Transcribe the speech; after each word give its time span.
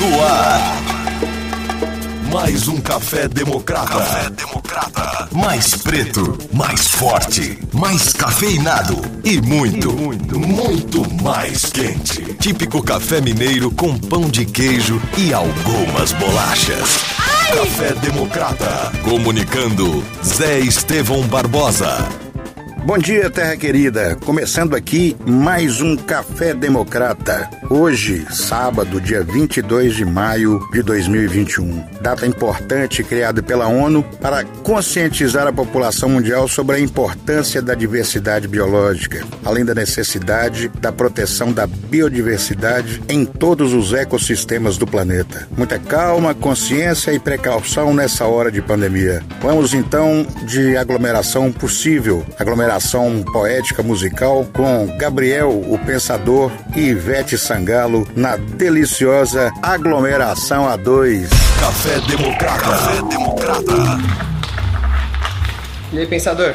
No 0.00 0.22
ar. 0.22 0.78
Mais 2.32 2.68
um 2.68 2.80
café 2.80 3.26
democrata. 3.26 3.98
Café 3.98 4.30
democrata. 4.30 5.28
Mais 5.32 5.74
preto, 5.74 6.38
mais 6.52 6.86
forte, 6.86 7.58
mais 7.72 8.12
cafeinado 8.12 9.00
e 9.24 9.40
muito, 9.40 9.92
muito, 9.92 10.38
muito 10.38 11.22
mais 11.22 11.66
quente. 11.66 12.22
Típico 12.34 12.80
café 12.82 13.20
mineiro 13.20 13.70
com 13.72 13.98
pão 13.98 14.28
de 14.28 14.44
queijo 14.44 15.02
e 15.16 15.34
algumas 15.34 16.12
bolachas. 16.12 16.98
Café 17.52 17.92
democrata. 17.94 18.92
Comunicando 19.02 20.04
Zé 20.24 20.60
Estevão 20.60 21.22
Barbosa. 21.22 22.27
Bom 22.84 22.96
dia, 22.96 23.28
terra 23.28 23.56
querida. 23.56 24.16
Começando 24.24 24.74
aqui 24.74 25.14
mais 25.26 25.82
um 25.82 25.94
Café 25.94 26.54
Democrata. 26.54 27.50
Hoje, 27.68 28.24
sábado, 28.30 28.98
dia 28.98 29.22
22 29.22 29.94
de 29.94 30.04
maio 30.06 30.66
de 30.72 30.82
2021. 30.82 31.84
Data 32.00 32.26
importante 32.26 33.04
criada 33.04 33.42
pela 33.42 33.66
ONU 33.66 34.02
para 34.22 34.42
conscientizar 34.62 35.46
a 35.46 35.52
população 35.52 36.08
mundial 36.08 36.48
sobre 36.48 36.76
a 36.76 36.80
importância 36.80 37.60
da 37.60 37.74
diversidade 37.74 38.48
biológica, 38.48 39.22
além 39.44 39.66
da 39.66 39.74
necessidade 39.74 40.68
da 40.80 40.90
proteção 40.90 41.52
da 41.52 41.66
biodiversidade 41.66 43.02
em 43.08 43.26
todos 43.26 43.74
os 43.74 43.92
ecossistemas 43.92 44.78
do 44.78 44.86
planeta. 44.86 45.46
Muita 45.54 45.78
calma, 45.78 46.34
consciência 46.34 47.12
e 47.12 47.18
precaução 47.18 47.92
nessa 47.92 48.24
hora 48.24 48.50
de 48.50 48.62
pandemia. 48.62 49.22
Vamos 49.42 49.74
então 49.74 50.26
de 50.46 50.74
aglomeração 50.76 51.52
possível, 51.52 52.24
aglomeração 52.38 52.67
poética 53.32 53.82
musical 53.82 54.44
com 54.52 54.86
Gabriel, 54.98 55.50
o 55.50 55.78
Pensador 55.78 56.52
e 56.76 56.88
Ivete 56.88 57.38
Sangalo 57.38 58.06
na 58.14 58.36
deliciosa 58.36 59.50
aglomeração 59.62 60.66
A2. 60.66 61.28
Café 61.60 61.98
Democrata. 62.00 62.60
Café 62.60 63.02
Democrata. 63.08 63.72
E 65.92 65.98
aí, 65.98 66.06
pensador? 66.06 66.54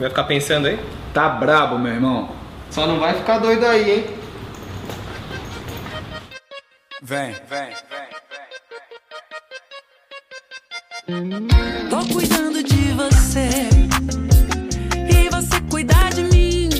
Vai 0.00 0.08
ficar 0.08 0.24
pensando 0.24 0.66
aí? 0.66 0.78
Tá 1.12 1.28
brabo, 1.28 1.78
meu 1.78 1.92
irmão. 1.92 2.30
Só 2.70 2.86
não 2.86 2.98
vai 2.98 3.14
ficar 3.14 3.38
doido 3.38 3.64
aí, 3.64 3.90
hein? 3.90 4.06
Vem, 7.00 7.32
vem, 7.48 7.68
vem, 7.88 8.08
vem. 11.06 11.48
Tô 11.88 11.98
cuidando 12.12 12.62
de 12.64 12.92
você 12.92 14.33
cuidar 15.74 16.14
de 16.14 16.22
mim. 16.22 16.70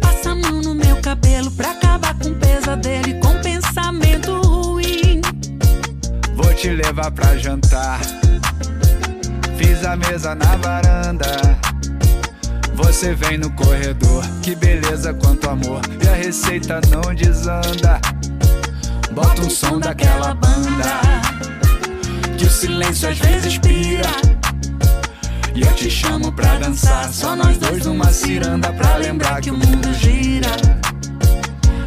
Passa 0.00 0.30
a 0.30 0.34
mão 0.34 0.60
no 0.62 0.74
meu 0.74 0.96
cabelo 0.96 1.48
pra 1.52 1.70
acabar 1.70 2.12
com 2.18 2.30
o 2.30 2.34
pesadelo 2.34 3.08
e 3.08 3.20
com 3.20 3.40
pensamento 3.40 4.40
ruim. 4.40 5.20
Vou 6.34 6.52
te 6.54 6.70
levar 6.70 7.12
pra 7.12 7.36
jantar. 7.38 8.00
Fiz 9.56 9.84
a 9.84 9.94
mesa 9.94 10.34
na 10.34 10.56
varanda. 10.56 11.56
Você 12.74 13.14
vem 13.14 13.38
no 13.38 13.50
corredor, 13.52 14.24
que 14.42 14.56
beleza 14.56 15.14
quanto 15.14 15.48
amor. 15.48 15.82
E 16.02 16.08
a 16.08 16.14
receita 16.14 16.80
não 16.90 17.14
desanda. 17.14 18.00
Bota 19.12 19.42
um 19.42 19.50
som 19.50 19.78
daquela 19.78 20.34
banda. 20.34 21.00
Que 22.36 22.44
o 22.44 22.50
silêncio 22.50 23.08
às 23.08 23.18
vezes 23.20 23.56
pira. 23.58 24.35
E 25.56 25.62
eu 25.62 25.72
te 25.72 25.90
chamo 25.90 26.30
pra 26.32 26.58
dançar. 26.58 27.10
Só 27.10 27.34
nós 27.34 27.56
dois 27.56 27.86
numa 27.86 28.12
ciranda 28.12 28.70
pra 28.74 28.96
lembrar 28.96 29.40
que 29.40 29.50
o 29.50 29.54
mundo 29.54 29.90
gira. 29.94 30.50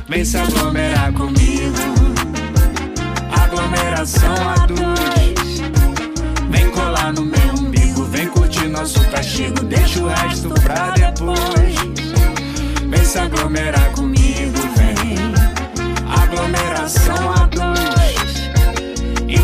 Vem 0.07 0.25
se 0.25 0.37
aglomerar 0.37 1.13
comigo. 1.13 1.77
Aglomeração 3.31 4.33
a 4.49 4.65
dois. 4.65 5.61
Vem 6.49 6.71
colar 6.71 7.13
no 7.13 7.23
meu 7.23 7.53
umbigo. 7.59 8.05
Vem 8.05 8.27
curtir 8.29 8.67
nosso 8.67 8.99
castigo. 9.11 9.63
Deixa 9.65 10.01
o 10.01 10.07
resto 10.07 10.49
pra 10.63 10.89
depois. 10.89 11.75
Vem 12.89 13.05
se 13.05 13.19
aglomerar 13.19 13.91
comigo. 13.91 14.57
Vem. 14.77 15.15
Aglomeração 16.23 17.33
a. 17.33 17.38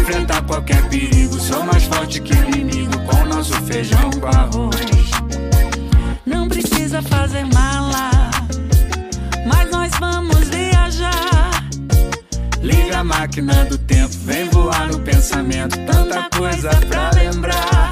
Enfrentar 0.08 0.44
qualquer 0.44 0.88
perigo. 0.88 1.40
Sou 1.40 1.64
mais 1.64 1.84
forte 1.86 2.22
que 2.22 2.32
o 2.32 2.44
inimigo. 2.44 2.94
Com 3.08 3.26
nosso 3.26 3.54
feijão 3.64 4.12
com 4.12 4.28
arroz. 4.28 5.10
Não 6.24 6.48
precisa 6.48 7.02
fazer 7.02 7.44
mala, 7.46 8.12
mas 9.48 9.72
nós 9.72 9.92
vamos 10.00 10.48
viajar. 10.50 11.68
Liga 12.62 13.00
a 13.00 13.04
máquina 13.04 13.66
do 13.66 13.80
tempo, 13.80 14.14
vem 14.26 14.48
voar 14.50 14.88
no 14.90 15.00
pensamento. 15.00 15.76
Tanta 15.88 16.30
coisa 16.38 16.70
pra 16.88 17.10
lembrar. 17.10 17.85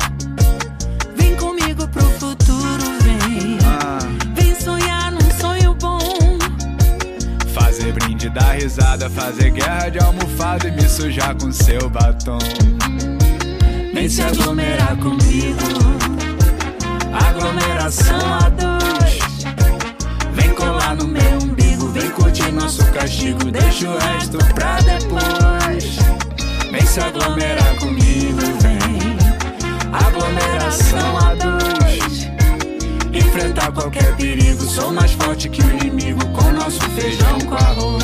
Dar 8.34 8.56
risada, 8.56 9.10
fazer 9.10 9.52
guerra 9.52 9.90
de 9.90 10.00
almofada 10.00 10.68
e 10.68 10.72
me 10.72 10.90
sujar 10.90 11.36
com 11.36 11.52
seu 11.52 11.90
batom. 11.90 12.40
Vem 13.94 14.10
se 14.10 14.22
aglomerar 14.24 14.98
comigo. 14.98 15.60
Aglomeração 17.14 18.34
a 18.34 18.50
dois. 18.50 19.20
Vem 20.34 20.50
colar 20.56 20.96
no 20.96 21.08
meu 21.08 21.38
umbigo. 21.44 21.88
Vem 21.90 22.10
curtir 22.10 22.52
nosso 22.52 22.84
castigo. 22.92 23.52
Deixa 23.52 23.88
o 23.88 23.98
resto 23.98 24.40
pra 24.56 24.78
depois. 24.82 25.98
Vem 26.72 26.86
se 26.86 27.00
aglomerar 27.00 27.76
comigo. 27.76 28.42
Vem. 28.62 29.16
Aglomeração 29.94 31.18
a 31.18 31.36
dois. 31.36 32.23
Enfrentar 33.14 33.72
qualquer 33.72 34.16
perigo. 34.16 34.64
Sou 34.64 34.92
mais 34.92 35.12
forte 35.12 35.50
que 35.50 35.62
o 35.62 35.70
inimigo. 35.72 36.22
Com 36.30 36.52
nosso 36.52 36.82
feijão 36.92 37.40
com 37.42 37.56
arroz. 37.56 38.04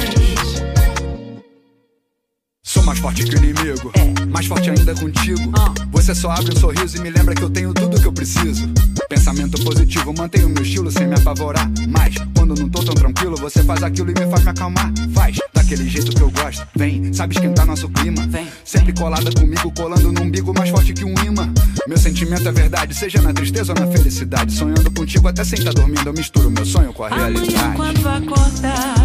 Sou 2.64 2.84
mais 2.84 3.00
forte 3.00 3.24
que 3.24 3.36
o 3.36 3.38
inimigo, 3.40 3.92
é. 3.96 4.25
mais 4.25 4.46
forte 4.46 4.70
ainda 4.70 4.94
contigo. 4.94 5.42
Uh. 5.50 5.90
Você 5.92 6.14
só 6.14 6.30
abre 6.30 6.53
um 6.56 6.59
sorriso 6.59 6.97
e 6.97 7.00
me 7.02 7.09
lembra 7.09 7.34
que 7.34 7.42
eu 7.42 7.50
tenho 7.50 7.74
tudo 7.74 8.00
que 8.00 8.06
eu 8.06 8.14
preciso. 8.14 8.72
Pensamento 9.09 9.59
positivo, 9.64 10.14
mantenho 10.16 10.47
meu 10.50 10.62
estilo 10.62 10.92
sem 10.92 11.08
me 11.08 11.16
apavorar. 11.16 11.68
Mas 11.88 12.14
quando 12.38 12.53
não 12.53 12.70
tô 12.70 12.84
tão 12.84 12.94
tranquilo, 12.94 13.36
você 13.38 13.64
faz 13.64 13.81
aquilo 13.81 14.12
e 14.12 14.14
me 14.14 14.30
faz 14.30 14.44
me 14.44 14.52
acalmar. 14.52 14.94
Faz 15.16 15.36
daquele 15.52 15.90
jeito 15.90 16.16
que 16.16 16.22
eu 16.22 16.30
gosto. 16.30 16.66
Vem, 16.75 17.12
sabe 17.12 17.34
esquentar 17.34 17.66
nosso 17.66 17.90
clima. 17.90 18.28
Vem. 18.28 18.47
Sempre 18.64 18.94
colada 18.94 19.31
comigo, 19.31 19.74
colando 19.75 20.12
no 20.12 20.22
umbigo 20.22 20.53
mais 20.56 20.70
forte 20.70 20.94
que 20.94 21.03
um 21.03 21.16
imã. 21.25 21.52
Meu 21.88 21.97
sentimento 21.97 22.47
é 22.47 22.52
verdade, 22.52 22.94
seja 22.94 23.20
na 23.20 23.34
tristeza 23.34 23.74
ou 23.74 23.84
na 23.84 23.92
felicidade. 23.92 24.53
Sonhando 24.53 24.92
contigo 24.92 25.28
até 25.28 25.44
sem 25.44 25.58
estar 25.58 25.74
dormindo, 25.74 26.06
eu 26.06 26.14
misturo 26.14 26.52
meu 26.52 26.66
sonho 26.66 26.94
com 26.94 27.03
a 27.03 27.09
realidade. 27.09 27.56
Amanhã 27.56 27.74
quando 27.76 28.08
acordar, 28.08 28.96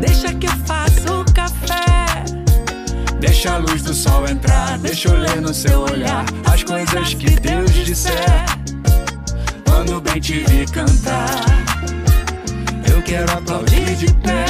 deixa 0.00 0.32
que 0.32 0.46
eu 0.46 0.56
faço 0.64 1.20
o 1.20 1.34
café. 1.34 2.24
Deixa 3.20 3.52
a 3.52 3.58
luz 3.58 3.82
do 3.82 3.92
sol 3.92 4.26
entrar, 4.26 4.78
deixa 4.78 5.10
eu 5.10 5.18
ler 5.18 5.42
no 5.42 5.52
seu 5.52 5.80
olhar 5.80 6.24
as 6.50 6.64
coisas 6.64 7.12
que 7.12 7.38
Deus 7.38 7.70
disser. 7.84 8.59
Quando 9.80 9.98
bem 10.02 10.20
te 10.20 10.44
vi 10.44 10.66
cantar, 10.66 11.40
eu 12.92 13.02
quero 13.02 13.32
aplaudir 13.32 13.96
de 13.96 14.12
pé. 14.12 14.44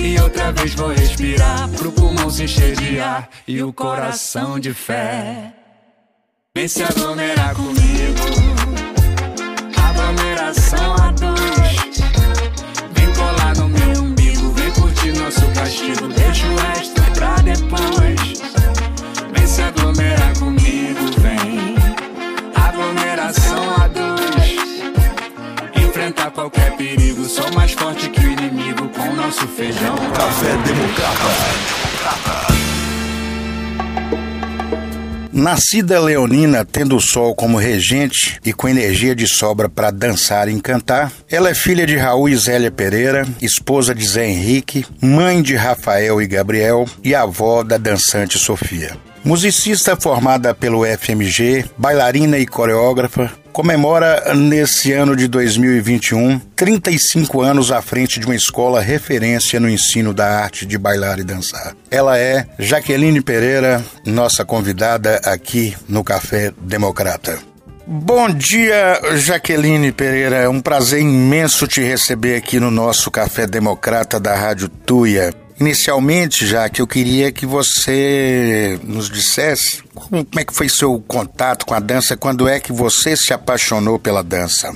E 0.00 0.16
outra 0.20 0.52
vez 0.52 0.74
vou 0.74 0.90
respirar 0.90 1.68
pro 1.70 1.90
pulmão 1.90 2.30
se 2.30 2.44
encher 2.44 2.76
de 2.76 3.00
ar 3.00 3.28
e 3.48 3.60
o 3.64 3.72
coração 3.72 4.60
de 4.60 4.72
fé. 4.72 5.52
Vem 6.54 6.68
se 6.68 6.84
aglomerar 6.84 7.52
comigo, 7.56 8.20
aglomeração 9.76 10.94
a 10.94 11.10
dois. 11.10 11.98
Vem 12.92 13.12
colar 13.12 13.56
no 13.56 13.68
meu 13.70 14.04
umbigo, 14.04 14.52
vem 14.52 14.70
curtir 14.70 15.18
nosso 15.18 15.44
castigo, 15.52 16.06
deixa 16.06 16.46
o 16.46 16.56
resto 16.56 17.02
pra 17.12 17.34
depois. 17.38 18.39
Enfrentar 26.10 26.30
qualquer 26.32 26.76
perigo, 26.76 27.24
sou 27.24 27.48
mais 27.52 27.70
forte 27.70 28.08
que 28.08 28.18
o 28.18 28.32
inimigo 28.32 28.88
com 28.88 29.14
nosso 29.14 29.46
feijão. 29.46 29.94
Café 30.12 30.56
Democrata. 30.66 32.50
Nascida 35.32 36.00
leonina, 36.00 36.64
tendo 36.64 36.96
o 36.96 37.00
sol 37.00 37.32
como 37.32 37.58
regente 37.58 38.40
e 38.44 38.52
com 38.52 38.68
energia 38.68 39.14
de 39.14 39.28
sobra 39.28 39.68
para 39.68 39.92
dançar 39.92 40.48
e 40.48 40.60
cantar, 40.60 41.12
ela 41.30 41.48
é 41.48 41.54
filha 41.54 41.86
de 41.86 41.96
Raul 41.96 42.28
e 42.28 42.36
Zélia 42.36 42.72
Pereira, 42.72 43.24
esposa 43.40 43.94
de 43.94 44.04
Zé 44.04 44.26
Henrique, 44.26 44.84
mãe 45.00 45.40
de 45.40 45.54
Rafael 45.54 46.20
e 46.20 46.26
Gabriel 46.26 46.86
e 47.04 47.14
avó 47.14 47.62
da 47.62 47.78
dançante 47.78 48.36
Sofia. 48.36 48.96
Musicista 49.22 49.94
formada 49.94 50.54
pelo 50.54 50.82
FMG, 50.84 51.66
bailarina 51.76 52.38
e 52.38 52.46
coreógrafa, 52.46 53.30
comemora 53.52 54.34
nesse 54.34 54.92
ano 54.92 55.14
de 55.14 55.28
2021 55.28 56.38
35 56.54 57.40
anos 57.40 57.72
à 57.72 57.82
frente 57.82 58.20
de 58.20 58.26
uma 58.26 58.34
escola 58.34 58.80
referência 58.80 59.60
no 59.60 59.68
ensino 59.68 60.12
da 60.12 60.42
arte 60.42 60.66
de 60.66 60.78
bailar 60.78 61.18
e 61.18 61.24
dançar. 61.24 61.74
Ela 61.90 62.18
é 62.18 62.46
Jaqueline 62.58 63.20
Pereira, 63.20 63.84
nossa 64.04 64.44
convidada 64.44 65.16
aqui 65.24 65.76
no 65.88 66.04
Café 66.04 66.52
Democrata. 66.60 67.38
Bom 67.86 68.30
dia, 68.30 69.00
Jaqueline 69.16 69.90
Pereira. 69.90 70.36
É 70.36 70.48
um 70.48 70.60
prazer 70.60 71.00
imenso 71.00 71.66
te 71.66 71.80
receber 71.80 72.36
aqui 72.36 72.60
no 72.60 72.70
nosso 72.70 73.10
Café 73.10 73.48
Democrata 73.48 74.20
da 74.20 74.34
Rádio 74.34 74.68
Tuia. 74.68 75.34
Inicialmente, 75.60 76.46
já 76.46 76.70
que 76.70 76.80
eu 76.80 76.86
queria 76.86 77.30
que 77.30 77.44
você 77.44 78.80
nos 78.82 79.10
dissesse 79.10 79.82
como, 79.94 80.26
é 80.38 80.42
que 80.42 80.54
foi 80.54 80.70
seu 80.70 80.98
contato 81.06 81.66
com 81.66 81.74
a 81.74 81.78
dança, 81.78 82.16
quando 82.16 82.48
é 82.48 82.58
que 82.58 82.72
você 82.72 83.14
se 83.14 83.34
apaixonou 83.34 83.98
pela 83.98 84.22
dança? 84.22 84.74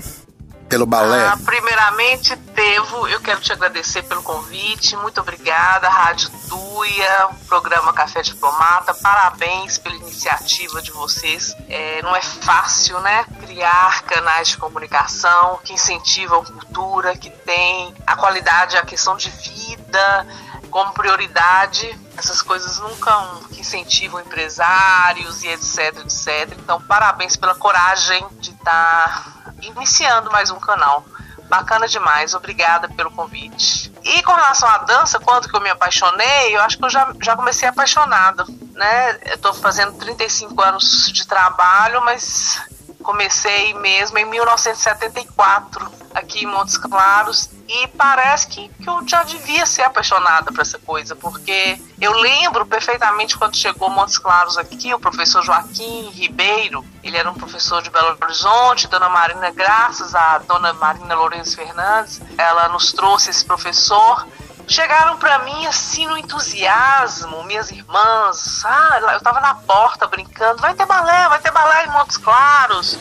Pelo 0.68 0.84
balé? 0.84 1.26
Ah, 1.26 1.38
primeiramente, 1.42 2.36
Devo, 2.36 3.08
eu 3.08 3.18
quero 3.20 3.40
te 3.40 3.52
agradecer 3.52 4.02
pelo 4.02 4.22
convite. 4.22 4.94
Muito 4.96 5.20
obrigada, 5.20 5.88
Rádio 5.88 6.30
Tuia, 6.48 7.28
programa 7.48 7.92
Café 7.94 8.20
Diplomata. 8.20 8.92
Parabéns 8.92 9.78
pela 9.78 9.94
iniciativa 9.94 10.82
de 10.82 10.90
vocês. 10.90 11.56
É, 11.68 12.02
não 12.02 12.14
é 12.14 12.20
fácil, 12.20 13.00
né? 13.00 13.24
Criar 13.40 14.02
canais 14.02 14.48
de 14.48 14.56
comunicação 14.58 15.60
que 15.64 15.72
incentivam 15.72 16.44
cultura, 16.44 17.16
que 17.16 17.30
tem 17.30 17.94
a 18.06 18.16
qualidade, 18.16 18.76
a 18.76 18.84
questão 18.84 19.16
de 19.16 19.30
vida 19.30 20.26
como 20.74 20.92
prioridade. 20.92 21.96
Essas 22.16 22.42
coisas 22.42 22.80
nunca 22.80 23.38
incentivam 23.52 24.20
empresários 24.20 25.44
e 25.44 25.48
etc, 25.48 26.00
etc. 26.00 26.58
Então, 26.58 26.82
parabéns 26.82 27.36
pela 27.36 27.54
coragem 27.54 28.26
de 28.40 28.50
estar 28.50 29.34
tá 29.44 29.52
iniciando 29.62 30.32
mais 30.32 30.50
um 30.50 30.58
canal. 30.58 31.04
Bacana 31.48 31.86
demais, 31.86 32.34
obrigada 32.34 32.88
pelo 32.88 33.12
convite. 33.12 33.92
E 34.02 34.20
com 34.24 34.32
relação 34.32 34.68
à 34.68 34.78
dança, 34.78 35.20
quando 35.20 35.48
que 35.48 35.56
eu 35.56 35.60
me 35.60 35.70
apaixonei, 35.70 36.56
eu 36.56 36.60
acho 36.62 36.76
que 36.76 36.84
eu 36.84 36.90
já, 36.90 37.14
já 37.22 37.36
comecei 37.36 37.68
apaixonada, 37.68 38.44
né? 38.72 39.20
Eu 39.26 39.38
tô 39.38 39.54
fazendo 39.54 39.96
35 39.96 40.60
anos 40.60 41.06
de 41.12 41.24
trabalho, 41.24 42.04
mas 42.04 42.60
comecei 43.04 43.74
mesmo 43.74 44.18
em 44.18 44.24
1974, 44.24 45.92
aqui 46.14 46.44
em 46.44 46.46
Montes 46.46 46.78
Claros, 46.78 47.50
e 47.68 47.86
parece 47.88 48.46
que, 48.48 48.68
que 48.68 48.88
eu 48.88 49.06
já 49.06 49.22
devia 49.22 49.66
ser 49.66 49.82
apaixonada 49.82 50.50
por 50.50 50.60
essa 50.60 50.78
coisa, 50.78 51.14
porque 51.14 51.78
eu 52.00 52.12
lembro 52.12 52.64
perfeitamente 52.66 53.36
quando 53.36 53.56
chegou 53.56 53.90
Montes 53.90 54.18
Claros 54.18 54.56
aqui, 54.56 54.92
o 54.94 54.98
professor 54.98 55.42
Joaquim 55.42 56.10
Ribeiro, 56.10 56.84
ele 57.02 57.16
era 57.16 57.30
um 57.30 57.34
professor 57.34 57.82
de 57.82 57.90
Belo 57.90 58.16
Horizonte, 58.20 58.88
Dona 58.88 59.08
Marina, 59.08 59.50
graças 59.50 60.14
a 60.14 60.38
Dona 60.38 60.72
Marina 60.72 61.14
Lourenço 61.14 61.56
Fernandes, 61.56 62.20
ela 62.38 62.68
nos 62.68 62.92
trouxe 62.92 63.30
esse 63.30 63.44
professor, 63.44 64.26
chegaram 64.66 65.16
para 65.18 65.40
mim 65.40 65.66
assim 65.66 66.06
no 66.06 66.16
entusiasmo, 66.16 67.44
minhas 67.44 67.70
irmãs, 67.70 68.64
ah, 68.64 68.98
eu 69.12 69.20
tava 69.20 69.40
na 69.40 69.54
porta 69.54 70.06
brincando, 70.06 70.60
vai 70.60 70.74
ter 70.74 70.86
balé, 70.86 71.28
vai 71.28 71.38
ter 71.40 71.50
balé 71.50 71.84
em 71.84 71.90
Montes 71.90 72.16
Claros, 72.16 72.98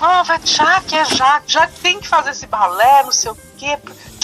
oh, 0.00 0.24
vai, 0.24 0.40
já 0.44 0.80
que 0.80 0.96
é 0.96 1.04
já, 1.04 1.42
já 1.46 1.66
tem 1.66 2.00
que 2.00 2.08
fazer 2.08 2.30
esse 2.30 2.46
balé, 2.46 3.02
não 3.02 3.12
sei 3.12 3.30
o 3.30 3.38
quê, 3.56 3.78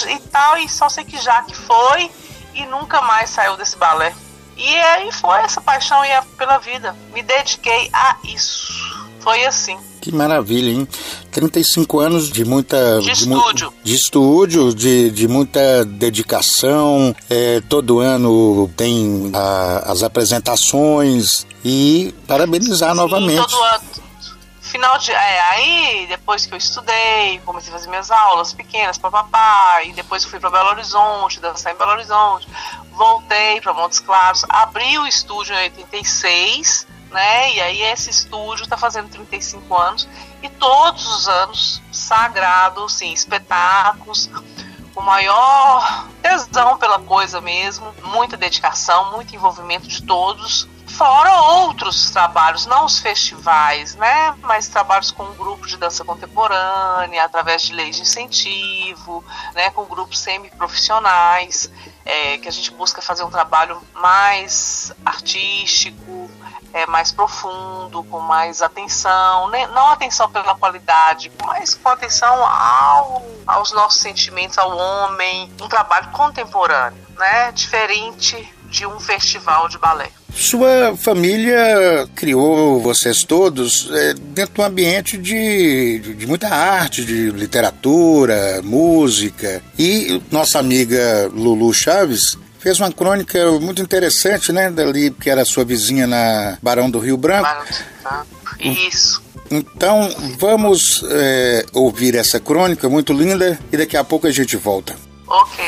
e 0.09 0.19
tal, 0.21 0.57
e 0.59 0.69
só 0.69 0.89
sei 0.89 1.05
que 1.05 1.19
já 1.19 1.43
que 1.43 1.55
foi 1.55 2.11
e 2.55 2.67
nunca 2.67 3.01
mais 3.03 3.31
saiu 3.31 3.57
desse 3.57 3.77
balé. 3.77 4.15
E 4.57 4.81
aí 4.81 5.13
foi 5.13 5.39
essa 5.43 5.61
paixão 5.61 6.05
e 6.05 6.09
pela 6.37 6.59
vida. 6.59 6.93
Me 7.13 7.23
dediquei 7.23 7.89
a 7.93 8.17
isso. 8.25 8.98
Foi 9.21 9.45
assim. 9.45 9.77
Que 10.01 10.13
maravilha, 10.13 10.71
hein? 10.71 10.89
35 11.31 12.01
anos 12.01 12.31
de 12.31 12.45
muita. 12.45 13.01
De, 13.01 13.07
de 13.07 13.13
estúdio. 13.13 13.75
de 13.83 13.95
estúdio, 13.95 14.75
de, 14.75 15.11
de 15.11 15.29
muita 15.29 15.85
dedicação. 15.85 17.15
É, 17.29 17.61
todo 17.69 18.01
ano 18.01 18.71
tem 18.77 19.31
a, 19.35 19.91
as 19.91 20.03
apresentações 20.03 21.47
e 21.65 22.15
parabenizar 22.27 22.91
Sim, 22.91 22.97
novamente. 22.97 23.47
Todo 23.47 23.63
ano 23.63 24.09
final 24.69 24.99
de. 24.99 25.11
É, 25.11 25.41
aí, 25.51 26.07
depois 26.09 26.47
que 26.47 26.55
eu 26.55 26.59
estudei, 26.59 27.41
comecei 27.45 27.71
a 27.71 27.77
fazer 27.77 27.89
minhas 27.89 28.11
aulas 28.11 28.53
pequenas 28.53 28.99
para 28.99 29.11
papai, 29.11 29.89
e 29.89 29.93
depois 29.93 30.25
fui 30.25 30.39
para 30.39 30.51
Belo 30.51 30.69
Horizonte, 30.71 31.41
dançar 31.41 31.75
em 31.75 31.77
Belo 31.77 31.93
Horizonte, 31.93 32.47
voltei 32.93 33.61
para 33.61 33.73
Montes 33.73 33.99
Claros, 34.01 34.45
abri 34.49 34.99
o 34.99 35.07
estúdio 35.07 35.55
em 35.55 35.65
86, 35.65 36.87
né? 37.11 37.55
E 37.55 37.61
aí 37.61 37.83
esse 37.83 38.11
estúdio 38.11 38.65
está 38.65 38.77
fazendo 38.77 39.09
35 39.09 39.81
anos, 39.81 40.09
e 40.43 40.49
todos 40.49 41.07
os 41.07 41.29
anos, 41.29 41.83
sagrado, 41.93 42.89
sim, 42.89 43.13
espetáculos, 43.13 44.31
o 44.95 45.01
maior 45.01 46.09
tesão 46.21 46.77
pela 46.77 46.99
coisa 46.99 47.41
mesmo, 47.41 47.95
muita 48.05 48.37
dedicação, 48.37 49.13
muito 49.13 49.35
envolvimento 49.35 49.87
de 49.87 50.03
todos 50.03 50.69
Fora 50.89 51.43
outros 51.43 52.11
trabalhos, 52.11 52.67
não 52.67 52.85
os 52.85 52.99
festivais, 52.99 53.95
né? 53.95 54.35
Mas 54.43 54.67
trabalhos 54.67 55.13
com 55.13 55.23
um 55.23 55.35
grupo 55.35 55.67
de 55.67 55.77
dança 55.77 56.05
contemporânea, 56.05 57.23
através 57.25 57.63
de 57.63 57.73
leis 57.73 57.97
de 57.97 58.03
incentivo, 58.03 59.23
né? 59.55 59.71
Com 59.71 59.85
grupos 59.85 60.19
semiprofissionais, 60.19 61.71
é, 62.05 62.39
que 62.39 62.49
a 62.49 62.51
gente 62.51 62.73
busca 62.73 63.01
fazer 63.01 63.23
um 63.23 63.31
trabalho 63.31 63.81
mais 63.95 64.93
artístico, 65.05 66.28
é, 66.73 66.87
mais 66.87 67.13
profundo, 67.13 68.03
com 68.05 68.21
mais 68.21 68.63
atenção, 68.63 69.49
né? 69.51 69.67
não 69.69 69.89
atenção 69.89 70.31
pela 70.31 70.55
qualidade, 70.55 71.31
mas 71.45 71.75
com 71.75 71.89
atenção 71.89 72.35
ao, 72.45 73.25
aos 73.47 73.73
nossos 73.73 74.01
sentimentos, 74.01 74.59
ao 74.59 74.77
homem, 74.77 75.51
um 75.61 75.69
trabalho 75.69 76.11
contemporâneo, 76.11 76.99
né? 77.19 77.53
Diferente 77.53 78.55
de 78.69 78.87
um 78.87 79.01
festival 79.01 79.69
de 79.69 79.79
balé. 79.79 80.11
Sua 80.35 80.95
família 80.97 82.09
criou 82.15 82.81
vocês 82.81 83.25
todos 83.25 83.91
é, 83.91 84.15
dentro 84.15 84.55
de 84.55 84.61
um 84.61 84.65
ambiente 84.65 85.19
de, 85.19 85.99
de, 85.99 86.15
de, 86.15 86.27
muita 86.27 86.49
arte, 86.49 87.05
de 87.05 87.31
literatura, 87.31 88.61
música. 88.63 89.63
E 89.77 90.23
nossa 90.31 90.59
amiga 90.59 91.29
Lulu 91.33 91.73
Chaves 91.73 92.39
fez 92.59 92.79
uma 92.81 92.93
crônica 92.93 93.51
muito 93.61 93.81
interessante, 93.81 94.53
né? 94.53 94.71
Dali, 94.71 95.11
que 95.11 95.31
era 95.31 95.45
sua 95.45 95.65
vizinha 95.65 96.07
na 96.07 96.59
Barão 96.63 96.91
do 96.91 96.99
Rio 96.99 97.17
Branco. 97.17 97.43
Barão 97.43 97.65
do 97.65 97.73
Rio 97.73 97.87
Branco. 98.03 98.89
Isso. 98.89 99.23
Então, 99.51 100.15
vamos 100.39 101.03
é, 101.09 101.65
ouvir 101.73 102.15
essa 102.15 102.39
crônica 102.39 102.89
muito 102.89 103.13
linda 103.13 103.59
e 103.73 103.77
daqui 103.77 103.97
a 103.97 104.05
pouco 104.05 104.27
a 104.27 104.31
gente 104.31 104.57
volta. 104.57 104.95
Ok. 105.27 105.65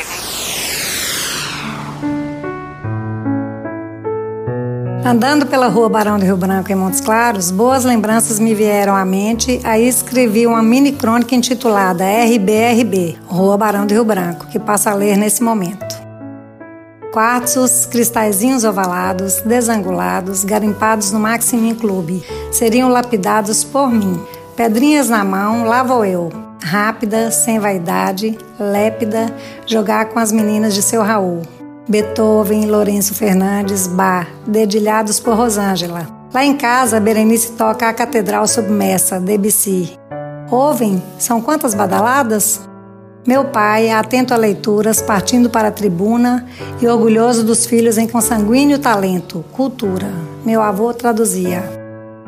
Andando 5.03 5.47
pela 5.47 5.67
rua 5.67 5.89
Barão 5.89 6.19
do 6.19 6.25
Rio 6.25 6.37
Branco 6.37 6.71
em 6.71 6.75
Montes 6.75 7.01
Claros, 7.01 7.49
boas 7.49 7.83
lembranças 7.83 8.39
me 8.39 8.53
vieram 8.53 8.95
à 8.95 9.03
mente. 9.03 9.59
Aí 9.63 9.87
escrevi 9.87 10.45
uma 10.45 10.61
mini 10.61 10.91
crônica 10.91 11.33
intitulada 11.33 12.05
RBRB, 12.05 13.17
Rua 13.25 13.57
Barão 13.57 13.87
do 13.87 13.93
Rio 13.93 14.05
Branco, 14.05 14.45
que 14.47 14.59
passo 14.59 14.89
a 14.89 14.93
ler 14.93 15.17
nesse 15.17 15.41
momento. 15.41 16.10
Quartzos, 17.11 17.85
cristalzinhos 17.85 18.63
ovalados, 18.63 19.41
desangulados, 19.41 20.45
garimpados 20.45 21.11
no 21.11 21.19
Maximin 21.19 21.75
Clube, 21.75 22.23
seriam 22.53 22.87
lapidados 22.87 23.65
por 23.65 23.91
mim. 23.91 24.17
Pedrinhas 24.55 25.09
na 25.09 25.21
mão, 25.21 25.65
lá 25.65 25.83
vou 25.83 26.05
eu, 26.05 26.31
rápida, 26.63 27.29
sem 27.29 27.59
vaidade, 27.59 28.37
lépida, 28.57 29.25
jogar 29.65 30.05
com 30.05 30.19
as 30.19 30.31
meninas 30.31 30.73
de 30.73 30.81
seu 30.81 31.01
Raul. 31.01 31.41
Beethoven, 31.89 32.67
Lourenço 32.67 33.13
Fernandes, 33.13 33.87
Bach, 33.87 34.27
dedilhados 34.47 35.19
por 35.19 35.35
Rosângela. 35.35 36.07
Lá 36.33 36.45
em 36.45 36.55
casa, 36.55 36.97
Berenice 36.97 37.51
toca 37.53 37.89
a 37.89 37.93
Catedral 37.93 38.47
Submersa, 38.47 39.19
Debussy. 39.19 39.99
Ouvem? 40.49 41.03
São 41.19 41.41
quantas 41.41 41.73
badaladas? 41.73 42.70
Meu 43.25 43.45
pai, 43.45 43.91
atento 43.91 44.33
a 44.33 44.37
leituras, 44.37 44.99
partindo 44.99 45.47
para 45.47 45.67
a 45.67 45.71
tribuna 45.71 46.47
e 46.81 46.87
orgulhoso 46.87 47.43
dos 47.43 47.67
filhos 47.67 47.99
em 47.99 48.07
consanguíneo 48.07 48.79
talento, 48.79 49.45
cultura. 49.51 50.11
Meu 50.43 50.59
avô 50.59 50.91
traduzia. 50.91 51.63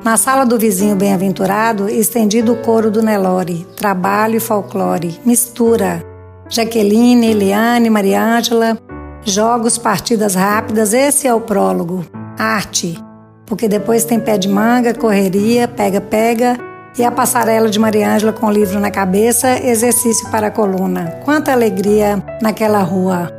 Na 0.03 0.17
sala 0.17 0.45
do 0.45 0.59
vizinho 0.59 0.95
bem-aventurado, 0.95 1.89
estendido 1.89 2.53
o 2.53 2.57
coro 2.57 2.91
do 2.91 3.01
Nelore, 3.01 3.65
trabalho 3.75 4.35
e 4.35 4.39
folclore, 4.39 5.19
mistura. 5.25 6.03
Jaqueline, 6.47 7.31
Eliane, 7.31 7.89
Maria 7.89 8.21
Ângela, 8.21 8.77
Jogos, 9.25 9.77
partidas 9.77 10.35
rápidas, 10.35 10.93
esse 10.93 11.25
é 11.25 11.33
o 11.33 11.41
prólogo. 11.41 12.05
Arte, 12.38 13.01
porque 13.47 13.67
depois 13.67 14.05
tem 14.05 14.19
pé 14.19 14.38
de 14.38 14.50
manga, 14.50 14.93
correria, 14.93 15.67
pega-pega 15.67 16.73
e 16.97 17.03
a 17.03 17.12
passarela 17.12 17.69
de 17.69 17.79
Maria 17.79 18.13
Ângela 18.13 18.33
com 18.33 18.47
o 18.47 18.51
livro 18.51 18.79
na 18.79 18.91
cabeça, 18.91 19.59
exercício 19.59 20.29
para 20.29 20.47
a 20.47 20.51
coluna. 20.51 21.19
Quanta 21.25 21.51
alegria 21.51 22.23
naquela 22.41 22.81
rua. 22.81 23.31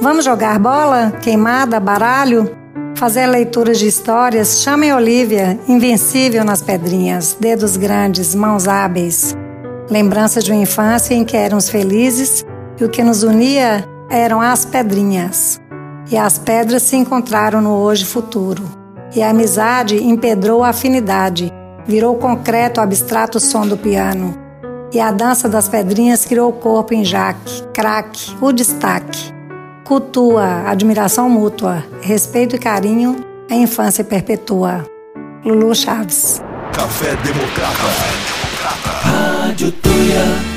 Vamos 0.00 0.24
jogar 0.24 0.58
bola? 0.58 1.12
Queimada? 1.22 1.78
Baralho? 1.80 2.66
fazer 2.96 3.26
leituras 3.26 3.78
de 3.78 3.86
histórias, 3.86 4.62
chamem 4.62 4.92
Olivia, 4.92 5.58
invencível 5.68 6.42
nas 6.44 6.62
pedrinhas, 6.62 7.36
dedos 7.38 7.76
grandes, 7.76 8.34
mãos 8.34 8.66
hábeis. 8.66 9.36
Lembrança 9.90 10.40
de 10.40 10.50
uma 10.50 10.60
infância 10.60 11.14
em 11.14 11.24
que 11.24 11.36
éramos 11.36 11.68
felizes 11.68 12.44
e 12.80 12.84
o 12.84 12.88
que 12.88 13.04
nos 13.04 13.22
unia 13.22 13.84
eram 14.10 14.40
as 14.40 14.64
pedrinhas. 14.64 15.60
E 16.10 16.16
as 16.16 16.38
pedras 16.38 16.84
se 16.84 16.96
encontraram 16.96 17.60
no 17.60 17.70
hoje 17.70 18.04
futuro. 18.04 18.62
E 19.14 19.22
a 19.22 19.30
amizade 19.30 20.02
empedrou 20.02 20.64
a 20.64 20.70
afinidade, 20.70 21.52
virou 21.86 22.16
concreto 22.16 22.80
o 22.80 22.82
abstrato 22.82 23.38
som 23.38 23.66
do 23.66 23.76
piano. 23.76 24.36
E 24.92 25.00
a 25.00 25.10
dança 25.10 25.48
das 25.48 25.68
pedrinhas 25.68 26.24
criou 26.24 26.50
o 26.50 26.52
corpo 26.52 26.94
em 26.94 27.04
Jaque, 27.04 27.62
craque, 27.72 28.34
o 28.40 28.52
destaque. 28.52 29.34
Cultua, 29.84 30.68
admiração 30.68 31.28
mútua, 31.28 31.84
respeito 32.00 32.56
e 32.56 32.58
carinho, 32.58 33.16
a 33.50 33.54
infância 33.54 34.02
perpetua. 34.02 34.84
Lulu 35.44 35.74
Chaves. 35.74 36.40
Café 36.72 37.14
Democrata. 37.16 38.16
Rádio 39.02 39.70
Tuia. 39.72 40.56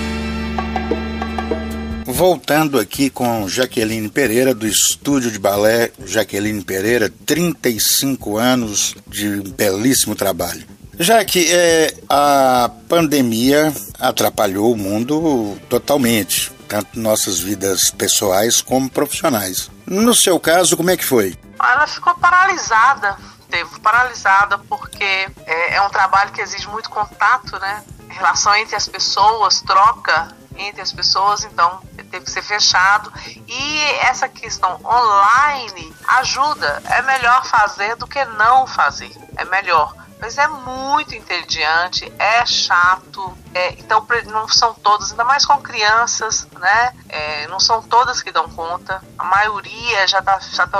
Voltando 2.05 2.79
aqui 2.79 3.09
com 3.09 3.47
Jaqueline 3.47 4.09
Pereira, 4.09 4.53
do 4.53 4.67
estúdio 4.67 5.29
de 5.29 5.37
balé 5.37 5.91
Jaqueline 6.05 6.63
Pereira, 6.63 7.11
35 7.25 8.37
anos 8.37 8.95
de 9.07 9.41
belíssimo 9.55 10.15
trabalho. 10.15 10.78
Já 10.99 11.23
que 11.23 11.49
é, 11.49 11.93
a 12.09 12.69
pandemia 12.89 13.73
atrapalhou 13.97 14.73
o 14.73 14.77
mundo 14.77 15.57
totalmente, 15.69 16.51
tanto 16.67 16.99
nossas 16.99 17.39
vidas 17.39 17.89
pessoais 17.89 18.61
como 18.61 18.89
profissionais. 18.89 19.71
No 19.85 20.13
seu 20.13 20.37
caso, 20.41 20.75
como 20.75 20.89
é 20.89 20.97
que 20.97 21.05
foi? 21.05 21.39
Ela 21.57 21.87
ficou 21.87 22.13
paralisada, 22.15 23.17
teve 23.49 23.79
paralisada 23.79 24.57
porque 24.57 25.03
é, 25.45 25.75
é 25.75 25.81
um 25.81 25.89
trabalho 25.89 26.33
que 26.33 26.41
exige 26.41 26.67
muito 26.67 26.89
contato, 26.89 27.57
né? 27.59 27.81
Relação 28.09 28.53
entre 28.57 28.75
as 28.75 28.87
pessoas, 28.87 29.61
troca 29.61 30.35
entre 30.57 30.81
as 30.81 30.91
pessoas, 30.91 31.45
então 31.45 31.81
teve 32.11 32.25
que 32.25 32.31
ser 32.31 32.43
fechado. 32.43 33.11
E 33.47 33.79
essa 34.01 34.27
questão 34.27 34.81
online 34.83 35.93
ajuda. 36.19 36.81
É 36.85 37.01
melhor 37.03 37.45
fazer 37.45 37.95
do 37.95 38.05
que 38.05 38.23
não 38.25 38.67
fazer. 38.67 39.11
É 39.37 39.45
melhor. 39.45 39.93
Mas 40.19 40.37
é 40.37 40.47
muito 40.47 41.15
entediante, 41.15 42.11
é 42.19 42.45
chato, 42.45 43.37
é, 43.53 43.71
então 43.79 44.05
não 44.25 44.47
são 44.49 44.73
todas, 44.73 45.11
ainda 45.11 45.23
mais 45.23 45.45
com 45.45 45.57
crianças, 45.61 46.45
né? 46.59 46.93
É, 47.07 47.47
não 47.47 47.59
são 47.59 47.81
todas 47.81 48.21
que 48.21 48.31
dão 48.31 48.49
conta. 48.49 49.01
A 49.17 49.23
maioria 49.23 50.05
já 50.07 50.19
está 50.19 50.39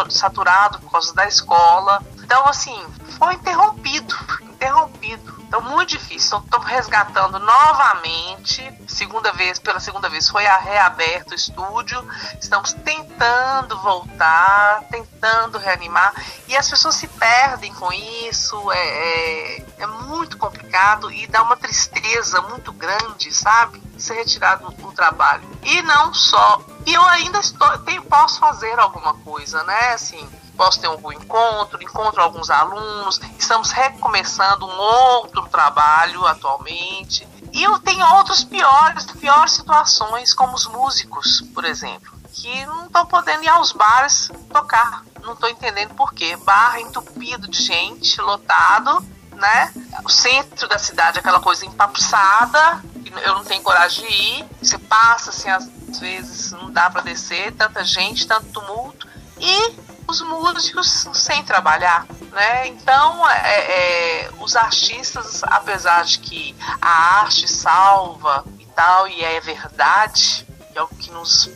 saturado 0.09 0.79
por 0.79 0.91
causa 0.91 1.13
da 1.13 1.25
escola. 1.25 2.03
Então, 2.21 2.45
assim, 2.47 2.85
foi 3.17 3.33
interrompido, 3.35 4.13
interrompido. 4.43 5.28
Então, 5.49 5.61
muito 5.61 5.89
difícil. 5.89 6.37
Estamos 6.37 6.67
resgatando 6.67 7.39
novamente, 7.39 8.71
segunda 8.87 9.31
vez, 9.33 9.57
pela 9.57 9.79
segunda 9.79 10.07
vez, 10.07 10.29
foi 10.29 10.43
reaberto 10.43 11.31
o 11.31 11.35
estúdio. 11.35 12.07
Estamos 12.39 12.71
tentando 12.71 13.75
voltar, 13.81 14.83
tentando 14.91 15.57
reanimar. 15.57 16.13
E 16.47 16.55
as 16.55 16.69
pessoas 16.69 16.93
se 16.93 17.07
perdem 17.07 17.73
com 17.73 17.91
isso. 17.91 18.71
É, 18.71 19.57
é, 19.57 19.65
é 19.79 19.87
muito 19.87 20.37
complicado 20.37 21.11
e 21.11 21.25
dá 21.25 21.41
uma 21.41 21.57
tristeza 21.57 22.39
muito 22.41 22.71
grande, 22.71 23.33
sabe? 23.33 23.81
Ser 23.97 24.13
retirado 24.13 24.69
do 24.69 24.91
trabalho. 24.91 25.49
E 25.63 25.81
não 25.81 26.13
só. 26.13 26.61
E 26.85 26.93
eu 26.93 27.03
ainda 27.05 27.39
estou, 27.39 27.75
tenho, 27.79 28.03
posso 28.03 28.39
fazer 28.39 28.77
alguma 28.77 29.15
coisa, 29.15 29.63
né? 29.63 29.93
Assim, 29.93 30.29
posso 30.59 30.81
ter 30.81 30.87
algum 30.87 31.09
encontro, 31.13 31.81
encontro 31.81 32.21
alguns 32.21 32.49
alunos, 32.49 33.17
estamos 33.39 33.71
recomeçando 33.71 34.65
um 34.65 34.77
outro 34.77 35.47
trabalho 35.47 36.27
atualmente. 36.27 37.25
E 37.53 37.63
eu 37.63 37.79
tenho 37.79 38.05
outros 38.15 38.43
piores, 38.43 39.05
piores 39.05 39.53
situações, 39.53 40.33
como 40.33 40.53
os 40.53 40.67
músicos, 40.67 41.39
por 41.55 41.63
exemplo, 41.63 42.11
que 42.33 42.65
não 42.65 42.87
estão 42.87 43.05
podendo 43.05 43.45
ir 43.45 43.47
aos 43.47 43.71
bares 43.71 44.29
tocar. 44.51 45.03
Não 45.23 45.31
estou 45.31 45.47
entendendo 45.47 45.95
por 45.95 46.13
quê. 46.13 46.35
Bar 46.35 46.77
entupido 46.81 47.47
de 47.47 47.63
gente, 47.63 48.19
lotado, 48.19 49.01
né? 49.31 49.73
O 50.03 50.09
centro 50.09 50.67
da 50.67 50.77
cidade, 50.77 51.19
aquela 51.19 51.39
coisa 51.39 51.65
empapuçada, 51.65 52.83
eu 53.23 53.33
não 53.33 53.45
tenho 53.45 53.63
coragem 53.63 54.05
de 54.05 54.13
ir. 54.13 54.45
Você 54.61 54.77
passa, 54.77 55.29
assim, 55.29 55.49
às 55.49 55.99
vezes 55.99 56.51
não 56.51 56.69
dá 56.69 56.89
para 56.89 57.01
descer, 57.01 57.53
tanta 57.53 57.81
gente, 57.85 58.27
tanto 58.27 58.47
tumulto. 58.47 59.07
E 59.39 59.88
os 60.09 60.21
músicos 60.21 61.07
sem 61.13 61.43
trabalhar, 61.43 62.05
né? 62.31 62.67
Então, 62.67 63.29
é, 63.29 64.23
é, 64.23 64.31
os 64.39 64.55
artistas, 64.55 65.43
apesar 65.43 66.03
de 66.03 66.19
que 66.19 66.55
a 66.81 67.19
arte 67.21 67.47
salva 67.47 68.43
e 68.57 68.65
tal, 68.65 69.07
e 69.07 69.23
é 69.23 69.39
verdade, 69.39 70.47
é 70.73 70.81
o 70.81 70.87
que 70.87 71.11
nos 71.11 71.49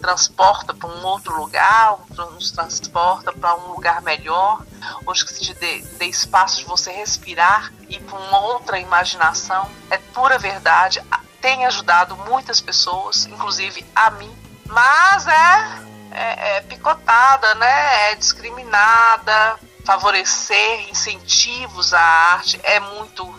transporta 0.00 0.72
para 0.72 0.88
um 0.88 1.04
outro 1.04 1.36
lugar, 1.36 1.98
nos 2.16 2.52
transporta 2.52 3.32
para 3.32 3.54
um 3.56 3.72
lugar 3.72 4.00
melhor, 4.02 4.62
onde 5.06 5.24
que 5.24 5.32
se 5.32 5.52
dê, 5.54 5.82
dê 5.98 6.06
espaço 6.06 6.58
de 6.58 6.64
você 6.64 6.90
respirar 6.90 7.72
e 7.88 7.98
para 7.98 8.18
uma 8.18 8.38
outra 8.40 8.78
imaginação. 8.78 9.68
É 9.90 9.98
pura 9.98 10.38
verdade, 10.38 11.02
tem 11.40 11.66
ajudado 11.66 12.16
muitas 12.16 12.60
pessoas, 12.60 13.26
inclusive 13.26 13.84
a 13.94 14.10
mim, 14.12 14.34
mas 14.66 15.26
é 15.26 15.89
é, 16.12 16.56
é 16.56 16.60
picotada, 16.62 17.54
né? 17.56 18.10
É 18.10 18.14
discriminada. 18.14 19.56
Favorecer 19.84 20.88
incentivos 20.90 21.92
à 21.92 22.00
arte 22.00 22.60
é 22.62 22.78
muito. 22.80 23.34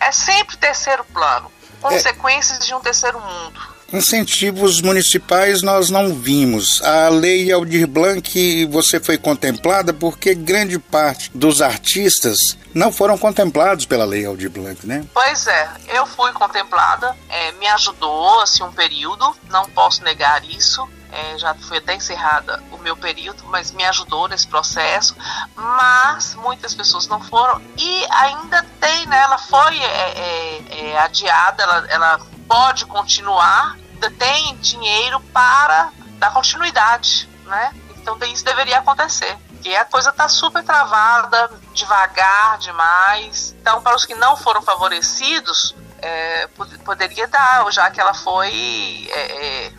É 0.00 0.10
sempre 0.10 0.56
terceiro 0.56 1.04
plano. 1.12 1.50
Consequências 1.80 2.60
é. 2.60 2.64
de 2.64 2.74
um 2.74 2.80
terceiro 2.80 3.20
mundo. 3.20 3.72
Incentivos 3.92 4.80
municipais 4.80 5.60
nós 5.60 5.90
não 5.90 6.14
vimos. 6.14 6.80
A 6.82 7.10
lei 7.10 7.52
Aldir 7.52 7.86
Blanc 7.86 8.66
você 8.66 8.98
foi 8.98 9.18
contemplada 9.18 9.92
porque 9.92 10.34
grande 10.34 10.78
parte 10.78 11.30
dos 11.34 11.60
artistas 11.60 12.56
não 12.72 12.90
foram 12.90 13.18
contemplados 13.18 13.84
pela 13.84 14.06
lei 14.06 14.24
Aldir 14.24 14.48
Blanc, 14.48 14.86
né? 14.86 15.04
Pois 15.12 15.46
é, 15.46 15.70
eu 15.88 16.06
fui 16.06 16.32
contemplada, 16.32 17.14
é, 17.28 17.52
me 17.52 17.66
ajudou 17.68 18.40
assim 18.40 18.62
um 18.62 18.72
período, 18.72 19.36
não 19.50 19.68
posso 19.68 20.02
negar 20.02 20.42
isso 20.44 20.88
é, 21.12 21.38
já 21.38 21.54
foi 21.54 21.76
até 21.76 21.94
encerrada 21.94 22.62
o 22.72 22.78
meu 22.78 22.96
período, 22.96 23.44
mas 23.46 23.70
me 23.70 23.84
ajudou 23.84 24.26
nesse 24.26 24.46
processo. 24.46 25.14
Mas 25.54 26.34
muitas 26.34 26.74
pessoas 26.74 27.06
não 27.06 27.20
foram 27.20 27.60
e 27.76 28.06
ainda 28.10 28.64
tem, 28.80 29.06
né? 29.06 29.20
Ela 29.20 29.38
foi 29.38 29.78
é, 29.78 30.18
é, 30.18 30.90
é 30.90 30.98
adiada, 30.98 31.62
ela, 31.62 31.86
ela 31.88 32.20
pode 32.48 32.86
continuar, 32.86 33.76
tem 34.18 34.56
dinheiro 34.56 35.20
para 35.32 35.92
dar 36.18 36.32
continuidade, 36.32 37.28
né? 37.44 37.72
Então 37.90 38.18
isso 38.26 38.44
deveria 38.44 38.78
acontecer. 38.78 39.36
E 39.64 39.76
a 39.76 39.84
coisa 39.84 40.10
está 40.10 40.28
super 40.28 40.64
travada, 40.64 41.50
devagar 41.72 42.58
demais. 42.58 43.54
Então, 43.60 43.80
para 43.80 43.94
os 43.94 44.04
que 44.04 44.14
não 44.14 44.36
foram 44.36 44.60
favorecidos, 44.60 45.72
é, 45.98 46.48
poderia 46.84 47.28
dar, 47.28 47.70
já 47.70 47.88
que 47.90 48.00
ela 48.00 48.12
foi 48.12 49.08
é, 49.08 49.66
é, 49.66 49.72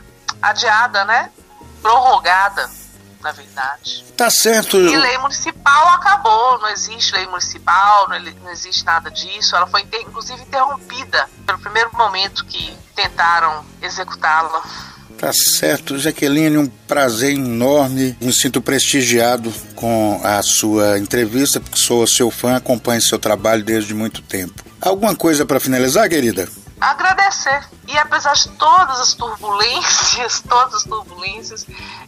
adiada, 0.44 1.06
né? 1.06 1.30
Prorrogada, 1.82 2.70
na 3.22 3.32
verdade. 3.32 4.06
Tá 4.16 4.30
certo. 4.30 4.78
E 4.78 4.96
lei 4.96 5.18
municipal 5.18 5.88
acabou, 5.90 6.60
não 6.60 6.70
existe 6.70 7.16
lei 7.16 7.26
municipal, 7.28 8.08
não, 8.10 8.52
existe 8.52 8.86
nada 8.86 9.10
disso. 9.10 9.56
Ela 9.56 9.66
foi, 9.66 9.86
inclusive, 10.02 10.42
interrompida 10.42 11.30
pelo 11.46 11.60
primeiro 11.60 11.90
momento 11.94 12.46
que 12.46 12.78
tentaram 12.96 13.66
executá-la. 13.82 14.62
Tá 15.18 15.32
certo, 15.32 15.98
Jaqueline, 15.98 16.58
um 16.58 16.68
prazer 16.68 17.34
enorme. 17.34 18.18
Me 18.20 18.34
sinto 18.34 18.62
prestigiado 18.62 19.54
com 19.74 20.20
a 20.24 20.42
sua 20.42 21.00
entrevista, 21.00 21.62
porque 21.62 21.78
sou 21.78 22.06
seu 22.06 22.30
fã, 22.30 22.58
acompanho 22.58 23.02
seu 23.02 23.18
trabalho 23.18 23.64
desde 23.64 23.94
muito 23.94 24.22
tempo. 24.22 24.64
Alguma 24.82 25.16
coisa 25.16 25.46
para 25.46 25.62
finalizar, 25.62 26.10
querida? 26.10 26.50
Agradecer. 26.90 27.68
E 27.88 27.98
apesar 27.98 28.34
de 28.34 28.50
todas 28.50 29.00
as 29.00 29.13
turbulências, 29.13 30.42
todas 30.48 30.75
as 30.75 30.84
turbulências, 30.84 31.66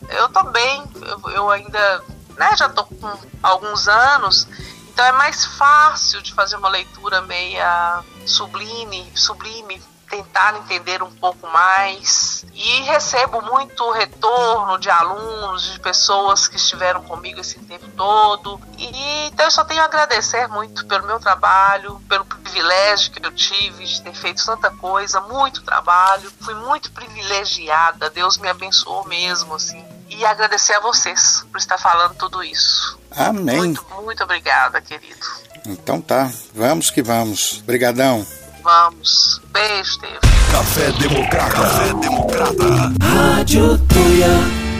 eu 0.10 0.30
tô 0.30 0.44
bem, 0.44 0.84
eu, 1.02 1.32
eu 1.32 1.50
ainda 1.50 2.04
né, 2.38 2.56
já 2.56 2.70
tô 2.70 2.84
com 2.84 3.20
alguns 3.42 3.88
anos, 3.88 4.48
então 4.90 5.06
é 5.06 5.12
mais 5.14 5.46
fácil 5.46 6.22
de 6.22 6.34
fazer 6.34 6.58
uma 6.58 6.70
leitura 6.70 7.22
meia 7.22 8.04
sublime, 8.26 9.12
sublime 9.16 9.82
tentar 10.10 10.56
entender 10.58 11.02
um 11.04 11.12
pouco 11.12 11.48
mais. 11.48 12.46
E 12.54 12.82
recebo 12.84 13.42
muito 13.42 13.90
retorno 13.92 14.78
de 14.78 14.90
alunos, 14.90 15.74
de 15.74 15.80
pessoas 15.80 16.48
que 16.48 16.56
estiveram 16.56 17.04
comigo 17.04 17.42
esse 17.42 17.60
tempo 17.60 17.88
todo. 17.96 18.60
E 18.78 19.28
então 19.28 19.46
eu 19.46 19.52
só 19.52 19.64
tenho 19.64 19.82
a 19.82 19.86
agradecer 19.86 20.48
muito 20.48 20.86
pelo 20.86 21.06
meu 21.06 21.20
trabalho, 21.20 22.02
pelo 22.08 22.26
privilégio 22.26 23.12
que 23.12 23.26
eu 23.26 23.32
tive 23.32 23.86
de 23.86 24.02
ter 24.02 24.14
feito 24.14 24.46
tanta 24.46 24.72
coisa, 24.72 25.20
muito 25.22 25.64
trabalho. 25.64 26.32
Fui 26.42 26.54
muito 26.54 26.92
privilegiada, 26.92 28.10
Deus 28.10 28.38
me 28.38 28.48
abençoou 28.48 29.06
mesmo, 29.06 29.56
assim 29.56 29.84
e 30.10 30.24
agradecer 30.26 30.74
a 30.74 30.80
vocês 30.80 31.44
por 31.52 31.58
estar 31.58 31.78
falando 31.78 32.16
tudo 32.16 32.44
isso. 32.44 32.98
Amém. 33.12 33.58
Muito, 33.58 33.86
muito 34.02 34.24
obrigada, 34.24 34.80
querido. 34.80 35.26
Então 35.66 36.00
tá, 36.00 36.32
vamos 36.54 36.92
que 36.92 37.02
vamos. 37.02 37.60
Obrigadão. 37.64 38.26
Vamos. 38.66 39.40
Beijo, 39.54 40.00
Deus. 40.02 40.20
Café 40.52 40.92
Democrata. 40.94 41.52
Café 41.52 41.94
Democrata. 42.02 42.94
Rádio 43.00 43.78
Tuia. 43.88 44.75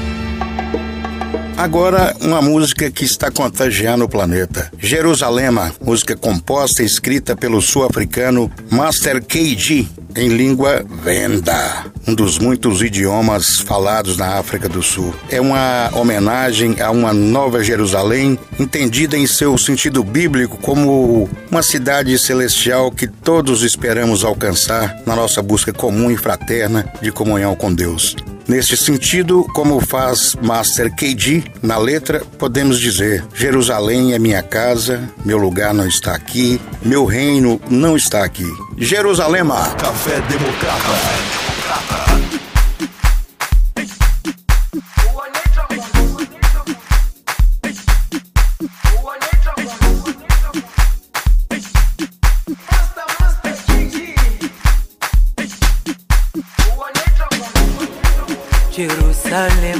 Agora, 1.58 2.14
uma 2.20 2.42
música 2.42 2.92
que 2.92 3.06
está 3.06 3.32
contagiando 3.32 4.04
o 4.04 4.10
planeta. 4.10 4.70
Jerusalema, 4.78 5.74
música 5.82 6.14
composta 6.16 6.84
e 6.84 6.86
escrita 6.86 7.34
pelo 7.34 7.62
sul-africano 7.62 8.52
Master 8.70 9.24
KG, 9.24 9.88
em 10.18 10.28
língua 10.28 10.86
Venda, 11.02 11.86
um 12.06 12.14
dos 12.14 12.38
muitos 12.38 12.82
idiomas 12.82 13.62
falados 13.62 14.18
na 14.18 14.38
África 14.38 14.68
do 14.68 14.84
Sul. 14.84 15.16
É 15.30 15.40
uma 15.40 15.90
homenagem 15.94 16.82
a 16.82 16.92
uma 16.92 17.14
nova 17.14 17.64
Jerusalém, 17.64 18.38
entendida 18.60 19.18
em 19.18 19.26
seu 19.26 19.58
sentido 19.58 20.04
bíblico 20.04 20.58
como 20.58 21.30
uma 21.50 21.64
cidade 21.64 22.20
celestial 22.20 22.92
que 22.92 23.08
todos 23.08 23.64
esperamos 23.64 24.26
alcançar 24.26 25.02
na 25.06 25.16
nossa 25.16 25.42
busca 25.42 25.72
comum 25.72 26.12
e 26.12 26.18
fraterna 26.18 26.86
de 27.02 27.14
comunhão 27.14 27.56
com 27.56 27.74
Deus. 27.74 28.14
Neste 28.48 28.78
sentido, 28.78 29.44
como 29.54 29.80
faz 29.80 30.36
Master 30.42 30.94
KG 30.94 31.44
na 31.64 31.78
letra, 31.78 32.24
podemos 32.38 32.80
dizer: 32.80 33.26
Jerusalém 33.34 34.14
é 34.14 34.20
minha 34.20 34.44
casa, 34.44 35.10
meu 35.26 35.38
lugar 35.38 35.74
não 35.74 35.88
está 35.88 36.14
aqui, 36.14 36.62
meu 36.84 37.06
reino 37.06 37.60
não 37.70 37.96
está 37.98 38.24
aqui. 38.24 38.48
Jerusalema. 38.78 39.70
Café 39.76 40.22
Democrata. 40.22 40.80
Café 40.80 41.16
Democrata. 41.18 42.05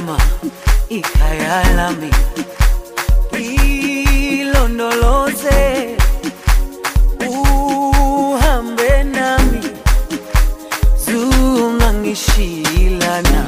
kusema 0.06 0.18
ikayalami 0.88 2.10
ilondoloze 4.40 5.96
uhambe 7.28 9.02
nami. 9.04 9.60
Zungangishilana 11.06 13.46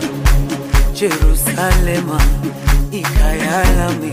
jerusalema 0.94 2.20
ikayalami 2.92 4.12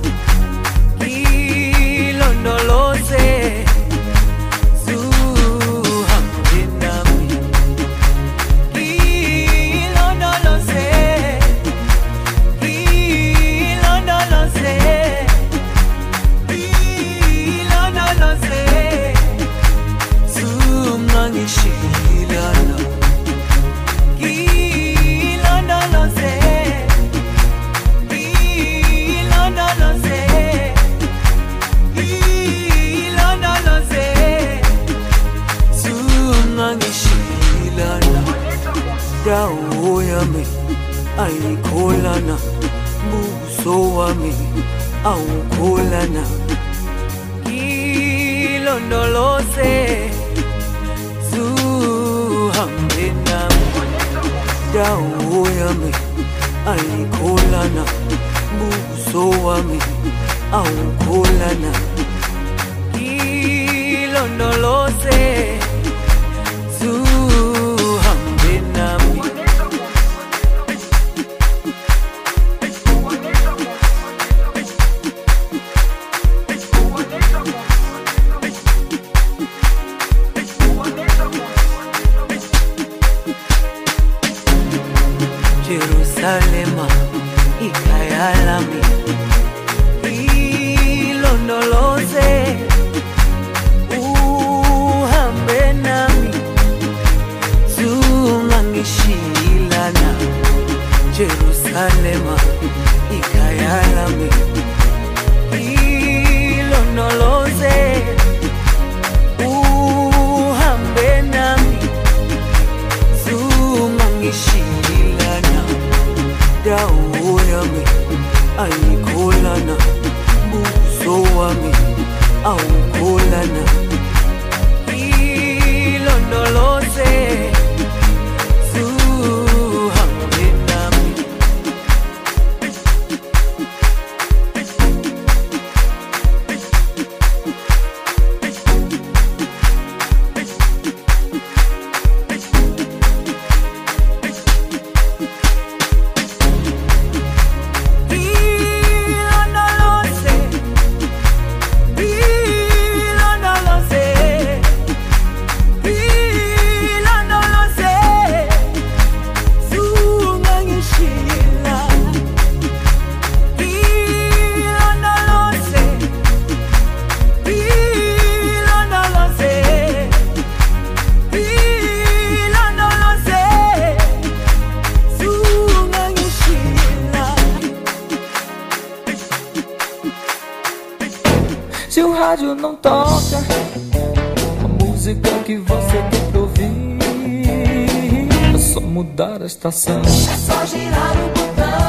estação. 189.61 190.01
É 190.01 190.37
só 190.37 190.65
girar 190.65 191.11
o 191.11 191.29
botão. 191.29 191.81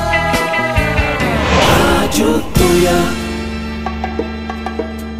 Rádio 2.00 2.42
Tuia. 2.52 3.22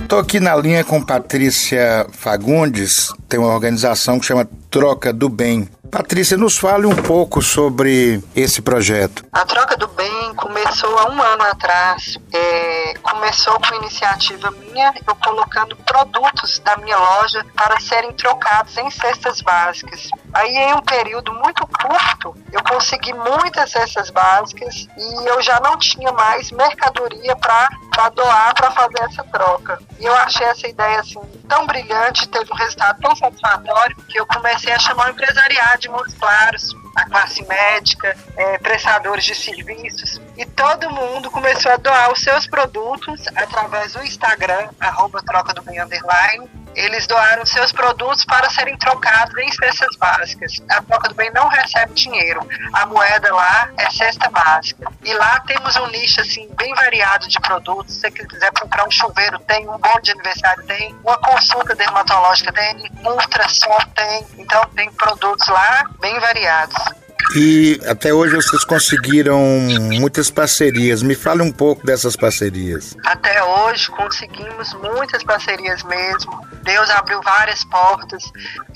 Estou 0.03 0.19
aqui 0.19 0.39
na 0.39 0.55
linha 0.57 0.85
com 0.85 1.01
Patrícia 1.01 2.07
Fagundes, 2.13 3.11
tem 3.27 3.41
uma 3.41 3.55
organização 3.55 4.21
que 4.21 4.27
chama 4.27 4.47
Troca 4.71 5.11
do 5.11 5.31
Bem. 5.31 5.67
Patrícia, 5.91 6.37
nos 6.37 6.59
fale 6.59 6.85
um 6.85 6.95
pouco 6.95 7.41
sobre 7.41 8.23
esse 8.37 8.61
projeto. 8.61 9.25
A 9.33 9.47
Troca 9.47 9.75
do 9.77 9.89
Bem 9.89 10.35
começou 10.37 10.99
há 10.99 11.11
um 11.11 11.23
ano 11.23 11.43
atrás. 11.45 12.19
É, 12.33 12.72
começou 13.03 13.59
com 13.61 13.75
iniciativa 13.77 14.51
minha, 14.51 14.95
eu 15.07 15.15
colocando 15.17 15.77
produtos 15.77 16.59
da 16.61 16.77
minha 16.77 16.97
loja 16.97 17.45
para 17.55 17.79
serem 17.81 18.13
trocados 18.13 18.77
em 18.79 18.91
cestas 18.91 19.41
básicas. 19.41 20.09
Aí, 20.33 20.57
em 20.57 20.75
um 20.75 20.81
período 20.81 21.33
muito 21.35 21.67
curto, 21.67 22.35
eu 22.53 22.63
consegui 22.65 23.13
muitas 23.13 23.71
cestas 23.71 24.11
básicas 24.11 24.87
e 24.97 25.29
eu 25.29 25.43
já 25.43 25.61
não 25.61 25.77
tinha 25.77 26.13
mais 26.13 26.51
mercadoria 26.51 27.37
para 27.37 28.09
doar 28.11 28.55
para 28.55 28.71
fazer 28.71 29.01
essa 29.01 29.25
troca. 29.25 29.79
E 29.99 30.05
eu 30.05 30.15
achei 30.15 30.47
essa 30.47 30.67
ideia 30.67 31.01
assim 31.01 31.21
tão 31.49 31.67
brilhante, 31.67 32.29
teve 32.29 32.51
um 32.51 32.57
resultado 32.57 33.01
tão 33.01 33.15
satisfatório 33.15 33.97
que 34.09 34.19
eu 34.19 34.27
comecei 34.27 34.73
a 34.73 34.79
chamar 34.79 35.09
o 35.09 35.11
empresariado 35.11 35.81
de 35.81 35.89
Montes 35.89 36.15
Claros, 36.15 36.75
a 36.97 37.05
classe 37.09 37.43
médica, 37.47 38.17
é, 38.37 38.59
prestadores 38.59 39.25
de 39.25 39.35
serviços, 39.35 40.21
e 40.43 40.47
todo 40.47 40.91
mundo 40.91 41.31
começou 41.31 41.71
a 41.71 41.77
doar 41.77 42.11
os 42.11 42.21
seus 42.21 42.49
produtos 42.49 43.29
através 43.37 43.93
do 43.93 44.03
Instagram, 44.03 44.71
arroba 44.81 45.23
troca 45.23 45.55
do 45.55 45.63
bem 45.63 45.81
underline. 45.81 46.51
Eles 46.75 47.07
doaram 47.07 47.47
seus 47.47 47.71
produtos 47.71 48.25
para 48.25 48.51
serem 48.51 48.77
trocados 48.77 49.37
em 49.39 49.53
cestas 49.53 49.95
básicas. 49.97 50.61
A 50.69 50.83
troca 50.83 51.11
do 51.11 51.15
bem 51.15 51.31
não 51.31 51.47
recebe 51.47 51.95
dinheiro. 51.95 52.41
A 52.73 52.87
moeda 52.87 53.33
lá 53.33 53.71
é 53.79 53.89
cesta 53.91 54.29
básica. 54.31 54.91
E 55.05 55.15
lá 55.15 55.39
temos 55.47 55.77
um 55.77 55.87
nicho 55.89 56.21
assim 56.21 56.49
bem 56.57 56.75
variado 56.75 57.29
de 57.29 57.39
produtos. 57.39 57.95
Se 57.95 58.01
você 58.01 58.11
quiser 58.11 58.51
comprar 58.59 58.89
um 58.89 58.91
chuveiro, 58.91 59.39
tem, 59.41 59.69
um 59.69 59.79
bolo 59.79 60.01
de 60.03 60.11
aniversário 60.11 60.67
tem, 60.67 60.93
uma 61.05 61.19
consulta 61.19 61.77
dermatológica 61.77 62.53
tem, 62.53 62.91
um 63.05 63.11
ultrassom 63.11 63.79
tem. 63.95 64.27
Então 64.39 64.65
tem 64.75 64.91
produtos 64.93 65.47
lá 65.47 65.85
bem 66.01 66.19
variados. 66.19 67.02
E 67.35 67.81
até 67.87 68.13
hoje 68.13 68.35
vocês 68.35 68.65
conseguiram 68.65 69.41
muitas 69.99 70.31
parcerias. 70.31 71.03
Me 71.03 71.15
fale 71.15 71.41
um 71.43 71.51
pouco 71.51 71.87
dessas 71.87 72.15
parcerias. 72.15 72.95
Até 73.07 73.43
hoje 73.43 73.91
conseguimos 73.91 74.75
muitas 74.75 75.23
parcerias 75.23 75.83
mesmo. 75.85 76.47
Deus 76.63 76.91
abriu 76.91 77.23
várias 77.23 77.65
portas. 77.65 78.23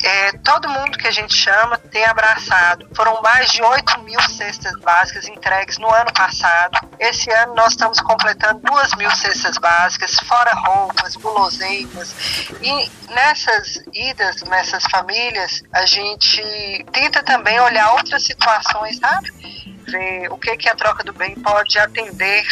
É, 0.02 0.32
todo 0.38 0.68
mundo 0.68 0.96
que 0.96 1.06
a 1.06 1.10
gente 1.10 1.34
chama 1.34 1.76
tem 1.90 2.04
abraçado. 2.06 2.88
Foram 2.94 3.20
mais 3.20 3.50
de 3.50 3.62
8 3.62 4.00
mil 4.02 4.20
cestas 4.22 4.72
básicas 4.80 5.28
entregues 5.28 5.76
no 5.78 5.92
ano 5.92 6.12
passado. 6.14 6.78
Esse 6.98 7.30
ano 7.30 7.54
nós 7.54 7.72
estamos 7.72 8.00
completando 8.00 8.60
2 8.60 8.94
mil 8.96 9.10
cestas 9.10 9.58
básicas, 9.58 10.14
fora 10.26 10.52
roupas, 10.54 11.14
guloseimas. 11.16 12.14
E 12.62 12.90
nessas 13.12 13.82
idas, 13.92 14.42
nessas 14.44 14.84
famílias, 14.90 15.62
a 15.72 15.84
gente 15.84 16.86
tenta 16.90 17.22
também 17.22 17.60
olhar 17.60 17.92
outras 17.92 18.22
situações 18.22 18.35
situações, 18.36 18.98
sabe? 18.98 19.32
Ver 19.88 20.32
o 20.32 20.38
que, 20.38 20.56
que 20.56 20.68
a 20.68 20.74
troca 20.74 21.02
do 21.04 21.12
bem 21.12 21.34
pode 21.36 21.78
atender, 21.78 22.44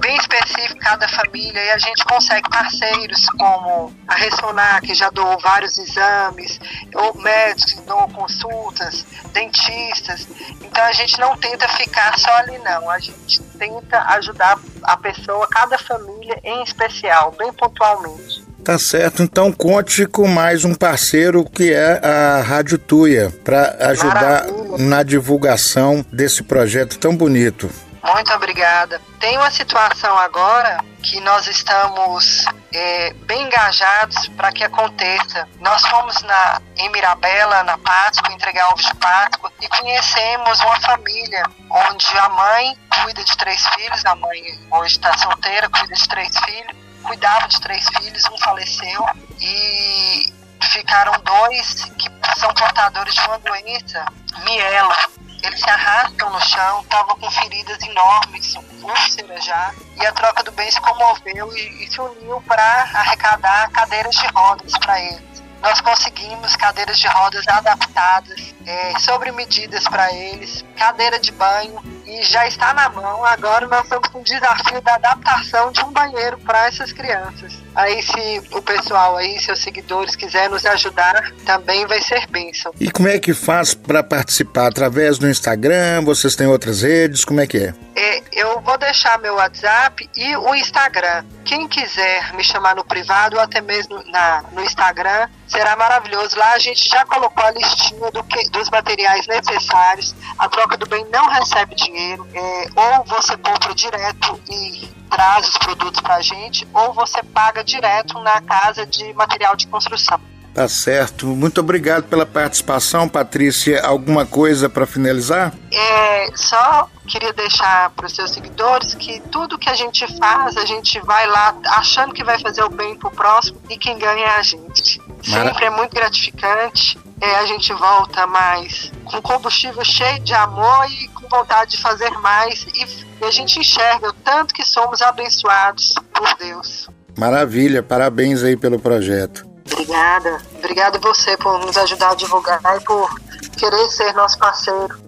bem 0.00 0.16
específico 0.16 0.78
cada 0.80 1.06
família, 1.08 1.60
e 1.60 1.70
a 1.70 1.78
gente 1.78 2.04
consegue 2.04 2.48
parceiros 2.48 3.26
como 3.30 3.92
a 4.06 4.14
Ressonar, 4.14 4.80
que 4.80 4.94
já 4.94 5.10
doou 5.10 5.38
vários 5.40 5.76
exames, 5.76 6.60
ou 6.94 7.14
médicos 7.18 7.72
que 7.74 7.82
doam 7.82 8.08
consultas, 8.10 9.04
dentistas. 9.32 10.28
Então 10.62 10.84
a 10.84 10.92
gente 10.92 11.18
não 11.18 11.36
tenta 11.36 11.68
ficar 11.68 12.16
só 12.18 12.32
ali, 12.36 12.58
não. 12.58 12.88
A 12.88 12.98
gente 12.98 13.42
tenta 13.58 14.00
ajudar 14.14 14.58
a 14.82 14.96
pessoa, 14.96 15.48
cada 15.48 15.76
família 15.78 16.38
em 16.44 16.62
especial, 16.62 17.32
bem 17.32 17.52
pontualmente. 17.52 18.45
Tá 18.66 18.80
certo, 18.80 19.22
então 19.22 19.52
conte 19.52 20.04
com 20.06 20.26
mais 20.26 20.64
um 20.64 20.74
parceiro 20.74 21.44
que 21.44 21.72
é 21.72 22.04
a 22.04 22.42
Rádio 22.42 22.76
Tuia, 22.76 23.32
para 23.44 23.76
ajudar 23.90 24.44
Maravilha. 24.44 24.78
na 24.78 25.04
divulgação 25.04 26.04
desse 26.12 26.42
projeto 26.42 26.98
tão 26.98 27.16
bonito. 27.16 27.70
Muito 28.02 28.32
obrigada. 28.32 29.00
Tem 29.20 29.38
uma 29.38 29.52
situação 29.52 30.18
agora 30.18 30.78
que 31.00 31.20
nós 31.20 31.46
estamos 31.46 32.44
é, 32.74 33.12
bem 33.24 33.46
engajados 33.46 34.26
para 34.30 34.50
que 34.50 34.64
aconteça. 34.64 35.46
Nós 35.60 35.86
fomos 35.86 36.20
na, 36.22 36.60
em 36.76 36.90
Mirabela, 36.90 37.62
na 37.62 37.78
Páscoa, 37.78 38.32
entregar 38.32 38.66
ovos 38.72 38.84
de 38.84 38.94
Páscoa 38.96 39.52
e 39.60 39.68
conhecemos 39.68 40.58
uma 40.58 40.80
família 40.80 41.44
onde 41.70 42.18
a 42.18 42.28
mãe 42.30 42.76
cuida 43.04 43.22
de 43.22 43.36
três 43.36 43.64
filhos, 43.68 44.04
a 44.04 44.16
mãe 44.16 44.42
hoje 44.72 44.96
está 44.96 45.16
solteira, 45.18 45.68
cuida 45.68 45.94
de 45.94 46.08
três 46.08 46.36
filhos, 46.44 46.85
cuidava 47.02 47.48
de 47.48 47.60
três 47.60 47.84
filhos, 47.98 48.24
um 48.30 48.38
faleceu 48.38 49.06
e 49.40 50.32
ficaram 50.62 51.12
dois 51.22 51.84
que 51.98 52.10
são 52.38 52.52
portadores 52.54 53.14
de 53.14 53.20
uma 53.20 53.38
doença, 53.38 54.06
mielo. 54.44 54.94
Eles 55.42 55.60
se 55.60 55.70
arrastam 55.70 56.30
no 56.30 56.40
chão, 56.40 56.80
estavam 56.80 57.16
com 57.18 57.30
feridas 57.30 57.80
enormes, 57.82 58.54
úlceras 58.82 59.44
já, 59.44 59.72
e 59.96 60.06
a 60.06 60.12
troca 60.12 60.42
do 60.42 60.50
bem 60.52 60.70
se 60.70 60.80
comoveu 60.80 61.56
e, 61.56 61.84
e 61.84 61.90
se 61.90 62.00
uniu 62.00 62.40
para 62.42 62.62
arrecadar 62.62 63.70
cadeiras 63.70 64.14
de 64.14 64.26
rodas 64.28 64.72
para 64.78 65.00
eles 65.00 65.36
nós 65.66 65.80
conseguimos 65.80 66.54
cadeiras 66.54 66.98
de 66.98 67.08
rodas 67.08 67.46
adaptadas, 67.48 68.54
é, 68.66 68.98
sobre 68.98 69.30
medidas 69.30 69.84
para 69.84 70.12
eles, 70.12 70.64
cadeira 70.76 71.18
de 71.20 71.30
banho, 71.30 71.80
e 72.04 72.22
já 72.22 72.46
está 72.46 72.74
na 72.74 72.88
mão. 72.88 73.24
Agora 73.24 73.66
nós 73.66 73.84
estamos 73.84 74.08
com 74.08 74.20
o 74.20 74.24
desafio 74.24 74.80
da 74.80 74.94
adaptação 74.94 75.70
de 75.72 75.80
um 75.84 75.92
banheiro 75.92 76.38
para 76.38 76.66
essas 76.66 76.92
crianças. 76.92 77.54
Aí, 77.74 78.02
se 78.02 78.42
o 78.52 78.62
pessoal 78.62 79.16
aí, 79.16 79.38
seus 79.40 79.60
seguidores, 79.60 80.16
quiser 80.16 80.48
nos 80.48 80.64
ajudar, 80.64 81.32
também 81.44 81.86
vai 81.86 82.00
ser 82.00 82.26
bênção. 82.28 82.72
E 82.80 82.90
como 82.90 83.08
é 83.08 83.18
que 83.18 83.34
faz 83.34 83.74
para 83.74 84.02
participar? 84.02 84.68
Através 84.68 85.18
do 85.18 85.28
Instagram? 85.28 86.02
Vocês 86.04 86.34
têm 86.34 86.46
outras 86.46 86.82
redes? 86.82 87.24
Como 87.24 87.40
é 87.40 87.46
que 87.46 87.58
é? 87.58 87.74
é? 87.94 88.22
Eu 88.32 88.60
vou 88.60 88.78
deixar 88.78 89.18
meu 89.18 89.34
WhatsApp 89.34 90.08
e 90.16 90.36
o 90.36 90.54
Instagram. 90.54 91.24
Quem 91.44 91.68
quiser 91.68 92.32
me 92.34 92.42
chamar 92.42 92.74
no 92.74 92.84
privado 92.84 93.36
ou 93.36 93.42
até 93.42 93.60
mesmo 93.60 94.02
na, 94.10 94.44
no 94.52 94.62
Instagram, 94.62 95.28
será 95.46 95.76
maravilhoso. 95.76 96.38
Lá 96.38 96.52
a 96.52 96.58
gente 96.58 96.88
já 96.88 97.04
colocou 97.04 97.44
a 97.44 97.50
listinha 97.50 98.10
do 98.10 98.22
que, 98.24 98.48
dos 98.56 98.70
materiais 98.70 99.26
necessários. 99.26 100.14
A 100.38 100.48
troca 100.48 100.76
do 100.76 100.86
bem 100.86 101.06
não 101.12 101.28
recebe 101.28 101.74
dinheiro. 101.74 102.26
É, 102.34 102.66
ou 102.74 103.04
você 103.04 103.36
compra 103.36 103.74
direto 103.74 104.40
e 104.50 104.88
traz 105.10 105.48
os 105.48 105.58
produtos 105.58 106.00
para 106.00 106.16
a 106.16 106.22
gente, 106.22 106.66
ou 106.74 106.92
você 106.92 107.22
paga 107.22 107.62
direto 107.62 108.18
na 108.20 108.40
casa 108.40 108.86
de 108.86 109.12
material 109.14 109.54
de 109.54 109.66
construção. 109.66 110.20
Tá 110.56 110.66
certo. 110.68 111.26
Muito 111.26 111.60
obrigado 111.60 112.04
pela 112.04 112.24
participação, 112.24 113.06
Patrícia. 113.06 113.84
Alguma 113.84 114.24
coisa 114.24 114.70
para 114.70 114.86
finalizar? 114.86 115.52
É, 115.70 116.30
só 116.34 116.88
queria 117.06 117.30
deixar 117.34 117.90
para 117.90 118.06
os 118.06 118.14
seus 118.14 118.30
seguidores 118.30 118.94
que 118.94 119.20
tudo 119.30 119.58
que 119.58 119.68
a 119.68 119.74
gente 119.74 120.06
faz, 120.16 120.56
a 120.56 120.64
gente 120.64 120.98
vai 121.00 121.26
lá 121.26 121.54
achando 121.66 122.14
que 122.14 122.24
vai 122.24 122.38
fazer 122.38 122.62
o 122.64 122.70
bem 122.70 122.96
para 122.96 123.08
o 123.08 123.10
próximo 123.10 123.60
e 123.68 123.76
quem 123.76 123.98
ganha 123.98 124.24
é 124.24 124.36
a 124.38 124.42
gente. 124.42 124.98
Mara... 125.28 125.50
Sempre 125.50 125.66
é 125.66 125.70
muito 125.70 125.94
gratificante. 125.94 126.98
É, 127.20 127.36
a 127.36 127.46
gente 127.46 127.72
volta 127.72 128.26
mais 128.26 128.92
com 129.04 129.22
combustível 129.22 129.84
cheio 129.84 130.20
de 130.20 130.34
amor 130.34 130.86
e 130.90 131.08
com 131.08 131.26
vontade 131.28 131.72
de 131.72 131.78
fazer 131.78 132.10
mais. 132.18 132.66
E, 132.74 133.06
e 133.20 133.24
a 133.24 133.30
gente 133.30 133.58
enxerga 133.58 134.08
o 134.08 134.12
tanto 134.12 134.52
que 134.52 134.64
somos 134.64 135.00
abençoados 135.00 135.94
por 136.12 136.34
Deus. 136.36 136.88
Maravilha, 137.16 137.82
parabéns 137.82 138.42
aí 138.42 138.56
pelo 138.56 138.78
projeto. 138.78 139.46
Obrigada. 139.72 140.38
Obrigada 140.58 140.98
você 140.98 141.36
por 141.38 141.58
nos 141.58 141.76
ajudar 141.78 142.10
a 142.10 142.14
divulgar 142.14 142.60
e 142.76 142.84
por 142.84 143.20
querer 143.56 143.88
ser 143.90 144.12
nosso 144.12 144.38
parceiro. 144.38 145.00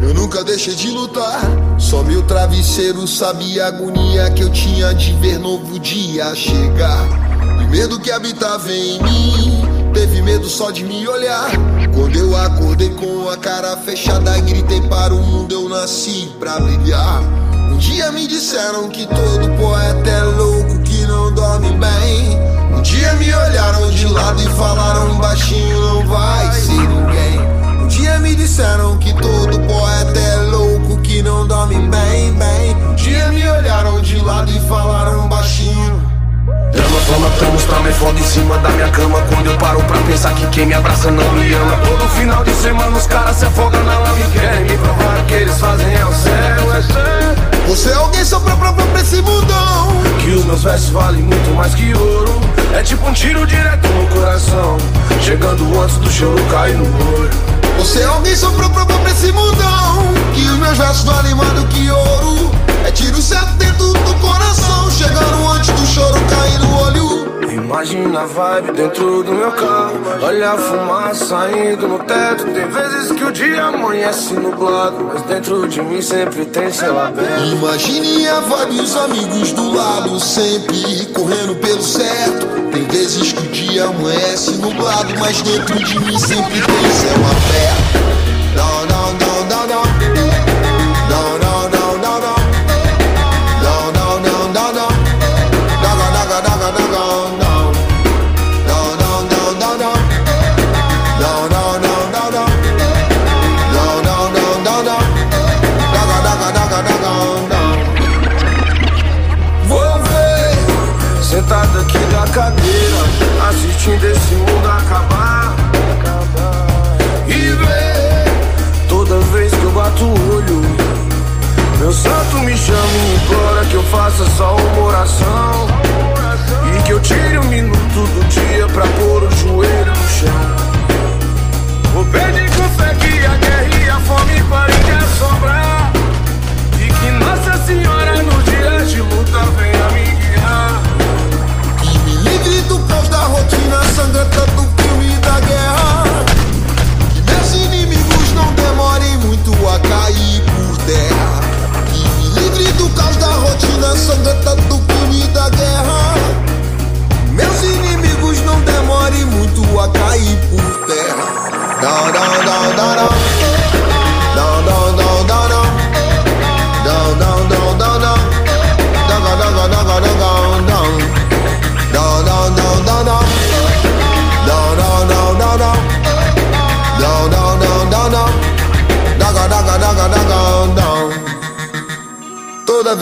Eu 0.00 0.14
nunca 0.14 0.44
deixei 0.44 0.74
de 0.76 0.88
lutar. 0.90 1.40
Só 1.76 2.04
meu 2.04 2.22
travesseiro 2.22 3.04
sabia 3.06 3.64
a 3.64 3.68
agonia 3.68 4.30
que 4.30 4.42
eu 4.42 4.50
tinha 4.50 4.94
de 4.94 5.12
ver 5.14 5.38
novo 5.38 5.78
dia 5.80 6.32
chegar. 6.36 7.04
E 7.60 7.66
medo 7.66 7.98
que 7.98 8.12
habitava 8.12 8.72
em 8.72 9.02
mim. 9.02 9.62
Teve 9.92 10.22
medo 10.22 10.48
só 10.48 10.70
de 10.70 10.84
me 10.84 11.06
olhar. 11.08 11.50
Quando 11.92 12.16
eu 12.16 12.36
acordei 12.36 12.90
com 12.90 13.28
a 13.28 13.36
cara 13.36 13.76
fechada, 13.78 14.38
gritei 14.40 14.82
para 14.82 15.12
o 15.12 15.20
mundo: 15.20 15.52
Eu 15.52 15.68
nasci 15.68 16.30
pra 16.38 16.60
brilhar. 16.60 17.22
Um 17.72 17.76
dia 17.76 18.12
me 18.12 18.28
disseram 18.28 18.88
que 18.88 19.04
todo 19.06 19.50
poeta 19.58 20.10
é 20.10 20.22
louco, 20.22 20.83
que 20.94 21.06
não 21.06 21.32
dorme 21.32 21.70
bem. 21.70 22.38
Um 22.72 22.82
dia 22.82 23.12
me 23.14 23.34
olharam 23.34 23.90
de 23.90 24.06
lado 24.06 24.40
e 24.40 24.48
falaram 24.50 25.16
baixinho: 25.18 25.80
Não 25.80 26.06
vai 26.06 26.52
ser 26.52 26.72
ninguém. 26.72 27.40
Um 27.82 27.88
dia 27.88 28.18
me 28.20 28.34
disseram 28.36 28.96
que 28.98 29.12
todo 29.14 29.58
poeta 29.60 30.18
é 30.18 30.36
louco, 30.50 31.00
que 31.02 31.22
não 31.22 31.46
dorme 31.46 31.74
bem, 31.74 32.32
bem. 32.34 32.76
Um 32.90 32.94
dia 32.94 33.28
me 33.28 33.48
olharam 33.48 34.00
de 34.00 34.18
lado 34.20 34.50
e 34.50 34.60
falaram 34.68 35.28
baixinho. 35.28 36.13
Drama, 36.74 37.00
fama, 37.00 37.28
estamos 37.28 37.64
também 37.64 37.92
foda 37.92 38.18
em 38.18 38.22
cima 38.24 38.58
da 38.58 38.68
minha 38.70 38.88
cama. 38.88 39.20
Quando 39.22 39.46
eu 39.46 39.56
paro 39.58 39.82
pra 39.84 39.96
pensar 39.98 40.34
que 40.34 40.46
quem 40.48 40.66
me 40.66 40.74
abraça 40.74 41.10
não 41.10 41.32
me 41.32 41.52
ama. 41.54 41.76
Todo 41.84 42.08
final 42.10 42.42
de 42.42 42.52
semana 42.52 42.96
os 42.96 43.06
caras 43.06 43.36
se 43.36 43.46
afogam 43.46 43.82
na 43.84 43.98
lama 43.98 44.18
e 44.20 44.38
querem 44.38 44.64
me 44.64 44.76
provar 44.78 45.24
que 45.26 45.34
eles 45.34 45.58
fazem 45.58 45.94
é 45.94 46.04
o 46.04 46.12
céu, 46.12 46.74
é 46.74 46.82
céu 46.82 47.68
Você 47.68 47.90
é 47.90 47.94
alguém 47.94 48.24
só 48.24 48.40
pra 48.40 48.56
provar 48.56 48.86
pra 48.88 49.00
esse 49.00 49.22
mundão. 49.22 49.88
Que 50.20 50.30
os 50.30 50.44
meus 50.44 50.62
versos 50.64 50.90
valem 50.90 51.22
muito 51.22 51.54
mais 51.54 51.74
que 51.74 51.94
ouro. 51.94 52.40
É 52.74 52.82
tipo 52.82 53.08
um 53.08 53.12
tiro 53.12 53.46
direto 53.46 53.88
no 53.88 54.06
coração. 54.08 54.76
Chegando 55.20 55.80
antes 55.80 55.96
do 55.98 56.10
choro 56.10 56.42
cair 56.50 56.76
no 56.76 56.84
olho 57.18 57.63
Você 57.78 58.00
é 58.00 58.04
alguém 58.04 58.36
só 58.36 58.50
pra 58.50 58.68
pra 58.68 59.10
esse 59.10 59.32
mundão 59.32 60.14
Que 60.34 60.42
os 60.42 60.58
meus 60.58 60.78
versos 60.78 61.04
valem 61.04 61.34
mais 61.34 61.52
do 61.52 61.66
que 61.66 61.90
ouro. 61.90 62.50
É 62.84 62.90
tiro 62.90 63.20
certo 63.20 63.54
dentro 63.56 63.92
do 63.92 64.14
coração 64.20 64.90
Chegando 64.90 65.48
antes 65.50 65.70
do 65.70 65.86
choro 65.86 66.20
cair 66.28 66.58
no 66.60 66.76
olho 66.78 67.33
Imagina 67.74 68.20
a 68.20 68.26
vibe 68.26 68.70
dentro 68.70 69.24
do 69.24 69.32
meu 69.32 69.50
carro. 69.50 69.98
Olha 70.22 70.52
a 70.52 70.56
fumaça 70.56 71.24
saindo 71.24 71.88
no 71.88 71.98
teto. 71.98 72.44
Tem 72.44 72.68
vezes 72.68 73.10
que 73.10 73.24
o 73.24 73.32
dia 73.32 73.64
amanhece 73.64 74.34
nublado 74.34 75.10
Mas 75.12 75.22
dentro 75.22 75.66
de 75.66 75.82
mim 75.82 76.00
sempre 76.00 76.44
tem 76.44 76.70
céu 76.70 76.96
aberto. 76.96 77.56
Imagine 77.56 78.28
a 78.28 78.38
vibe 78.38 78.80
os 78.80 78.94
amigos 78.96 79.50
do 79.50 79.74
lado 79.74 80.20
Sempre 80.20 81.04
correndo 81.06 81.56
pelo 81.56 81.82
certo. 81.82 82.46
Tem 82.70 82.84
vezes 82.84 83.32
que 83.32 83.42
o 83.42 83.50
dia 83.50 83.86
amanhece 83.86 84.52
nublado 84.52 85.12
Mas 85.18 85.42
dentro 85.42 85.76
de 85.76 85.98
mim 85.98 86.16
sempre 86.16 86.60
tem 86.62 86.90
céu 86.92 87.16
aberto. 87.26 88.04
Não, 88.54 88.86
não, 88.86 89.03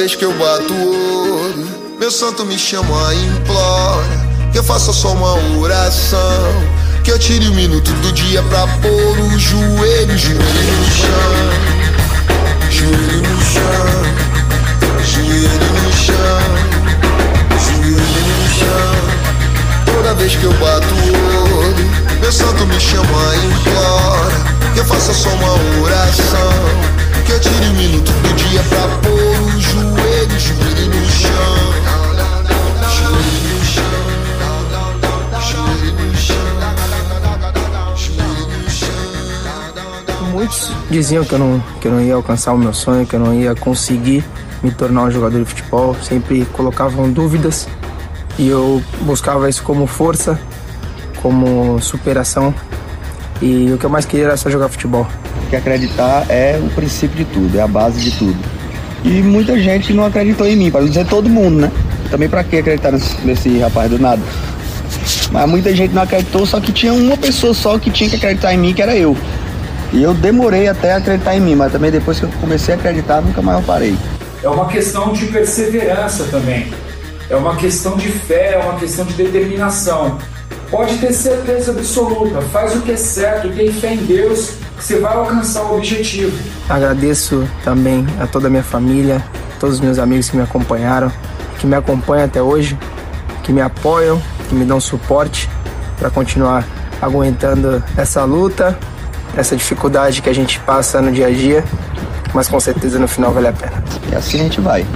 vez 0.03 0.17
que 0.17 0.25
eu 0.25 0.33
bato 0.33 0.75
o 0.75 1.45
olho, 1.45 1.97
meu 1.97 2.11
santo 2.11 2.45
me 2.45 2.59
chama 2.59 3.15
e 3.15 3.25
implora 3.25 4.27
que 4.51 4.59
eu 4.59 4.65
faça 4.65 4.93
só 4.93 5.13
uma 5.13 5.35
oração, 5.61 6.53
que 7.05 7.13
eu 7.13 7.19
tire 7.21 7.47
um 7.49 7.55
minuto 7.55 7.89
do 8.03 8.11
dia 8.11 8.43
pra 8.43 8.67
pôr 8.67 9.21
o 9.21 9.39
joelho, 9.39 10.19
joelho 10.19 10.73
no 10.81 10.91
chão, 10.91 11.39
joelho 12.69 13.23
no 13.23 13.43
chão, 13.45 14.03
joelho 15.05 15.71
no 15.85 15.93
chão, 15.93 16.43
joelho 17.65 18.25
no 18.41 18.49
chão. 18.59 19.95
Toda 19.95 20.15
vez 20.15 20.35
que 20.35 20.43
eu 20.43 20.53
bato 20.55 20.95
o 20.95 21.61
olho, 21.61 21.91
meu 22.21 22.33
santo 22.33 22.67
me 22.67 22.81
chama 22.81 23.37
e 23.37 23.47
implora 23.47 24.33
que 24.75 24.81
eu 24.81 24.85
faça 24.85 25.15
só 25.15 25.29
uma 25.29 25.81
oração, 25.81 26.53
que 27.25 27.31
eu 27.31 27.39
tire 27.39 27.67
um 27.67 27.75
minuto 27.75 28.11
do 28.11 28.35
dia 28.35 28.65
pra 28.69 28.89
pôr 29.01 29.12
Diziam 40.91 41.25
que 41.25 41.33
eu, 41.33 41.39
não, 41.39 41.63
que 41.81 41.89
eu 41.89 41.93
não 41.93 42.01
ia 42.01 42.15
alcançar 42.15 42.53
o 42.53 42.59
meu 42.59 42.73
sonho, 42.73 43.07
que 43.07 43.15
eu 43.15 43.21
não 43.21 43.35
ia 43.35 43.55
conseguir 43.55 44.25
me 44.63 44.71
tornar 44.71 45.05
um 45.05 45.11
jogador 45.11 45.39
de 45.39 45.45
futebol. 45.45 45.97
Sempre 46.03 46.45
colocavam 46.53 47.11
dúvidas 47.11 47.69
e 48.39 48.49
eu 48.49 48.83
buscava 49.03 49.49
isso 49.49 49.63
como 49.63 49.87
força, 49.87 50.39
como 51.21 51.81
superação. 51.81 52.55
E 53.41 53.73
o 53.73 53.79
que 53.79 53.85
eu 53.85 53.91
mais 53.91 54.05
queria 54.05 54.27
era 54.27 54.37
só 54.37 54.49
jogar 54.49 54.69
futebol. 54.69 55.07
Que 55.51 55.57
acreditar 55.57 56.27
é 56.29 56.61
o 56.63 56.71
princípio 56.71 57.17
de 57.17 57.25
tudo, 57.25 57.59
é 57.59 57.61
a 57.61 57.67
base 57.67 58.01
de 58.01 58.17
tudo. 58.17 58.39
E 59.05 59.21
muita 59.21 59.59
gente 59.59 59.93
não 59.93 60.05
acreditou 60.05 60.47
em 60.47 60.57
mim, 60.57 60.71
para 60.71 60.81
não 60.81 60.89
dizer 60.89 61.07
todo 61.07 61.29
mundo, 61.29 61.63
né? 61.63 61.73
Também 62.11 62.29
para 62.29 62.45
que 62.45 62.59
acreditar 62.59 62.93
nesse, 62.93 63.21
nesse 63.27 63.59
rapaz 63.59 63.91
do 63.91 63.99
nada? 63.99 64.23
Mas 65.33 65.49
muita 65.49 65.75
gente 65.75 65.93
não 65.93 66.03
acreditou, 66.03 66.47
só 66.47 66.61
que 66.61 66.71
tinha 66.71 66.93
uma 66.93 67.17
pessoa 67.17 67.53
só 67.53 67.79
que 67.79 67.91
tinha 67.91 68.09
que 68.09 68.17
acreditar 68.17 68.55
em 68.55 68.59
mim, 68.59 68.73
que 68.73 68.81
era 68.81 68.97
eu. 68.97 69.17
E 69.93 70.03
eu 70.03 70.15
demorei 70.15 70.69
até 70.69 70.95
acreditar 70.95 71.37
em 71.37 71.41
mim, 71.41 71.55
mas 71.55 71.71
também 71.71 71.91
depois 71.91 72.19
que 72.19 72.25
eu 72.25 72.31
comecei 72.41 72.75
a 72.75 72.79
acreditar, 72.79 73.21
nunca 73.21 73.43
mais 73.43 73.59
eu 73.59 73.65
parei. 73.65 73.95
É 74.43 74.49
uma 74.49 74.67
questão 74.67 75.13
de 75.13 75.27
perseverança 75.27 76.25
também. 76.31 76.73
É 77.29 77.37
uma 77.37 77.57
questão 77.57 77.97
de 77.97 78.09
fé, 78.09 78.55
é 78.55 78.59
uma 78.59 78.79
questão 78.79 79.05
de 79.05 79.13
determinação. 79.13 80.19
Pode 80.71 80.97
ter 80.97 81.13
certeza 81.13 81.73
absoluta, 81.73 82.41
faz 82.41 82.75
o 82.75 82.81
que 82.81 82.93
é 82.93 82.97
certo, 82.97 83.51
tem 83.51 83.71
fé 83.71 83.93
em 83.93 83.99
Deus, 83.99 84.53
que 84.79 84.83
você 84.83 84.99
vai 84.99 85.15
alcançar 85.15 85.65
o 85.65 85.77
objetivo. 85.77 86.33
Agradeço 86.71 87.47
também 87.63 88.07
a 88.19 88.27
toda 88.27 88.47
a 88.47 88.51
minha 88.51 88.63
família, 88.63 89.23
todos 89.61 89.77
os 89.77 89.81
meus 89.83 89.99
amigos 89.99 90.31
que 90.31 90.37
me 90.37 90.43
acompanharam, 90.43 91.13
que 91.59 91.67
me 91.67 91.77
acompanham 91.77 92.25
até 92.25 92.41
hoje, 92.41 92.79
que 93.43 93.53
me 93.53 93.61
apoiam, 93.61 94.21
que 94.49 94.55
me 94.55 94.65
dão 94.65 94.81
suporte 94.81 95.51
para 95.99 96.09
continuar 96.09 96.67
aguentando 97.03 97.85
essa 97.97 98.25
luta 98.25 98.79
essa 99.37 99.57
dificuldade 99.57 100.23
que 100.23 100.29
a 100.29 100.35
gente 100.35 100.59
passa 100.61 101.01
no 101.01 101.11
dia 101.11 101.27
a 101.27 101.31
dia, 101.31 101.65
mas 102.35 102.49
com 102.49 102.61
certeza 102.61 102.99
no 102.99 103.09
final 103.09 103.33
vale 103.33 103.49
a 103.49 103.53
pena. 103.53 103.83
E 104.11 104.15
assim 104.15 104.41
a 104.41 104.43
gente 104.45 104.61
vai. 104.61 104.87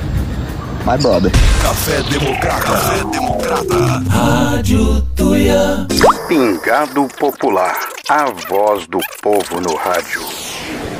My 0.84 0.96
brother. 0.98 1.32
Café 1.62 2.02
Democrata. 2.02 2.60
Café 2.60 3.04
Democrata. 3.10 4.02
Rádio 4.08 5.02
Tuia. 5.16 5.86
Pingado 6.28 7.08
Popular. 7.18 7.76
A 8.08 8.26
voz 8.48 8.86
do 8.86 9.00
povo 9.20 9.60
no 9.60 9.74
rádio. 9.74 10.20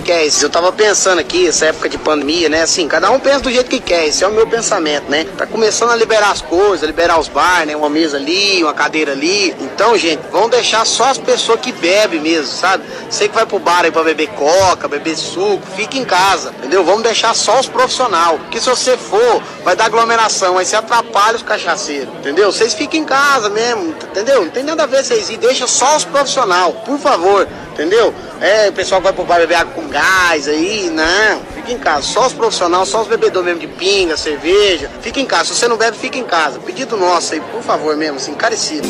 Quer. 0.07 0.29
Eu 0.40 0.49
tava 0.49 0.73
pensando 0.73 1.19
aqui, 1.19 1.49
essa 1.49 1.66
época 1.66 1.88
de 1.88 1.99
pandemia, 1.99 2.49
né? 2.49 2.62
Assim, 2.62 2.87
cada 2.87 3.11
um 3.11 3.19
pensa 3.19 3.40
do 3.40 3.51
jeito 3.51 3.69
que 3.69 3.81
quer. 3.81 4.07
Esse 4.07 4.23
é 4.23 4.29
o 4.29 4.31
meu 4.31 4.47
pensamento, 4.47 5.11
né? 5.11 5.27
Tá 5.37 5.47
começando 5.47 5.90
a 5.90 5.97
liberar 5.97 6.31
as 6.31 6.40
coisas, 6.40 6.87
liberar 6.87 7.19
os 7.19 7.27
bares, 7.27 7.66
né? 7.66 7.77
Uma 7.77 7.90
mesa 7.90 8.16
ali, 8.16 8.62
uma 8.62 8.73
cadeira 8.73 9.12
ali. 9.12 9.55
Então, 9.61 9.99
gente, 9.99 10.23
vamos 10.31 10.51
deixar 10.51 10.87
só 10.87 11.07
as 11.07 11.19
pessoas 11.19 11.61
que 11.61 11.73
bebem 11.73 12.21
mesmo, 12.21 12.47
sabe? 12.47 12.85
Você 13.11 13.29
que 13.29 13.35
vai 13.35 13.45
pro 13.45 13.59
bar 13.59 13.85
aí 13.85 13.90
pra 13.90 14.05
beber 14.05 14.29
coca, 14.29 14.87
beber 14.87 15.16
suco, 15.16 15.62
fica 15.75 15.99
em 15.99 16.05
casa, 16.05 16.55
entendeu? 16.59 16.85
Vamos 16.85 17.03
deixar 17.03 17.35
só 17.35 17.59
os 17.59 17.66
profissionais. 17.66 18.40
Porque 18.42 18.61
se 18.61 18.71
você 18.71 18.97
for, 18.97 19.42
vai 19.64 19.75
dar 19.75 19.87
aglomeração, 19.87 20.57
aí 20.57 20.64
você 20.64 20.77
atrapalha 20.77 21.37
os 21.37 21.42
cachaceiros, 21.42 22.14
entendeu? 22.21 22.53
Vocês 22.53 22.75
fiquem 22.75 23.03
em 23.03 23.05
casa 23.05 23.51
mesmo, 23.51 23.88
entendeu? 23.88 24.45
Não 24.45 24.51
tem 24.51 24.62
nada 24.62 24.85
a 24.85 24.87
ver 24.87 25.05
vocês 25.05 25.29
ir, 25.31 25.37
deixa 25.37 25.66
só 25.66 25.97
os 25.97 26.05
profissionais, 26.05 26.75
por 26.85 26.99
favor, 26.99 27.49
entendeu? 27.73 28.14
É, 28.40 28.69
o 28.69 28.73
pessoal 28.73 29.01
que 29.01 29.05
vai 29.05 29.12
pro 29.12 29.25
bar 29.25 29.38
beber 29.38 29.57
água 29.57 29.73
com 29.75 29.88
aí, 29.96 30.90
não. 30.90 31.40
Fica 31.54 31.72
em 31.72 31.78
casa. 31.78 32.02
Só 32.02 32.26
os 32.26 32.32
profissionais, 32.32 32.88
só 32.88 33.02
os 33.02 33.09
bebedores 33.09 33.46
mesmo 33.46 33.61
de 33.61 33.66
pinga, 33.66 34.16
cerveja. 34.16 34.90
Fica 35.00 35.20
em 35.20 35.26
casa. 35.26 35.46
Se 35.46 35.61
você 35.61 35.68
não 35.68 35.76
bebe, 35.76 35.96
fica 35.96 36.18
em 36.18 36.24
casa. 36.24 36.59
Pedido 36.61 36.96
nosso 36.96 37.35
aí, 37.35 37.40
por 37.40 37.62
favor 37.62 37.96
mesmo, 37.96 38.16
assim, 38.16 38.32
encarecido. 38.32 38.88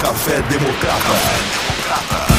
Café 0.00 0.40
Democrata. 0.42 2.35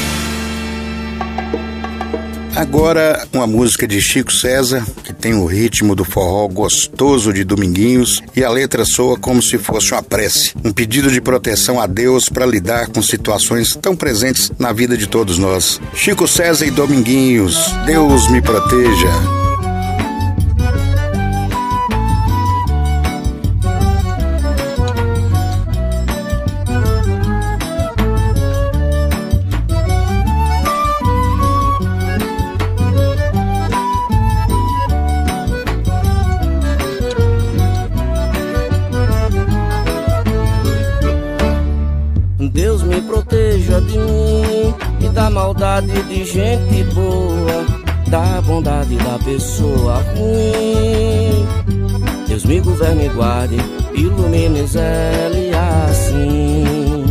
Agora, 2.57 3.27
uma 3.31 3.45
música 3.45 3.87
de 3.87 4.01
Chico 4.01 4.33
César, 4.33 4.83
que 5.03 5.13
tem 5.13 5.35
o 5.35 5.45
ritmo 5.45 5.93
do 5.93 6.03
forró 6.03 6.47
gostoso 6.47 7.31
de 7.31 7.43
Dominguinhos 7.43 8.23
e 8.35 8.43
a 8.43 8.49
letra 8.49 8.83
soa 8.83 9.15
como 9.15 9.43
se 9.43 9.59
fosse 9.59 9.91
uma 9.91 10.01
prece, 10.01 10.55
um 10.65 10.73
pedido 10.73 11.11
de 11.11 11.21
proteção 11.21 11.79
a 11.79 11.85
Deus 11.85 12.29
para 12.29 12.47
lidar 12.47 12.87
com 12.87 12.99
situações 12.99 13.75
tão 13.75 13.95
presentes 13.95 14.51
na 14.57 14.73
vida 14.73 14.97
de 14.97 15.05
todos 15.05 15.37
nós. 15.37 15.79
Chico 15.93 16.27
César 16.27 16.65
e 16.65 16.71
Dominguinhos, 16.71 17.71
Deus 17.85 18.27
me 18.31 18.41
proteja. 18.41 19.11
Da 48.61 48.83
bondade 48.83 48.97
da 48.97 49.19
pessoa 49.19 50.03
ruim. 50.15 51.45
Deus 52.27 52.45
me 52.45 52.59
governe 52.59 53.05
e 53.05 53.09
guarde, 53.09 53.57
ilumine 53.93 54.65
Zé 54.65 55.29
assim. 55.89 57.05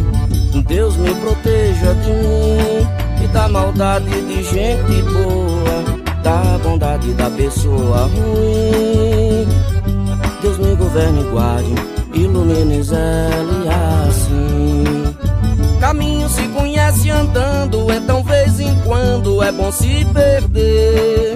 Deus 0.67 0.97
me 0.97 1.15
proteja 1.15 1.95
de 1.95 2.11
mim 2.11 3.25
e 3.25 3.27
da 3.29 3.49
maldade 3.49 4.11
de 4.23 4.43
gente 4.43 5.03
boa, 5.03 5.85
da 6.23 6.59
bondade 6.63 7.13
da 7.13 7.31
pessoa 7.31 8.09
ruim. 8.09 9.47
Deus 10.43 10.59
me 10.59 10.75
governe 10.75 11.21
e 11.21 11.31
guarde, 11.31 11.75
ilumine 12.15 12.83
Zé 12.83 13.29
assim. 14.09 14.67
Caminho 15.81 16.29
se 16.29 16.49
conhece 16.49 17.11
andando, 17.11 17.93
então 17.93 18.25
vez 18.25 18.59
em 18.59 18.75
quando 18.81 19.43
é 19.43 19.53
bom 19.53 19.71
se 19.71 20.05
perder. 20.07 21.36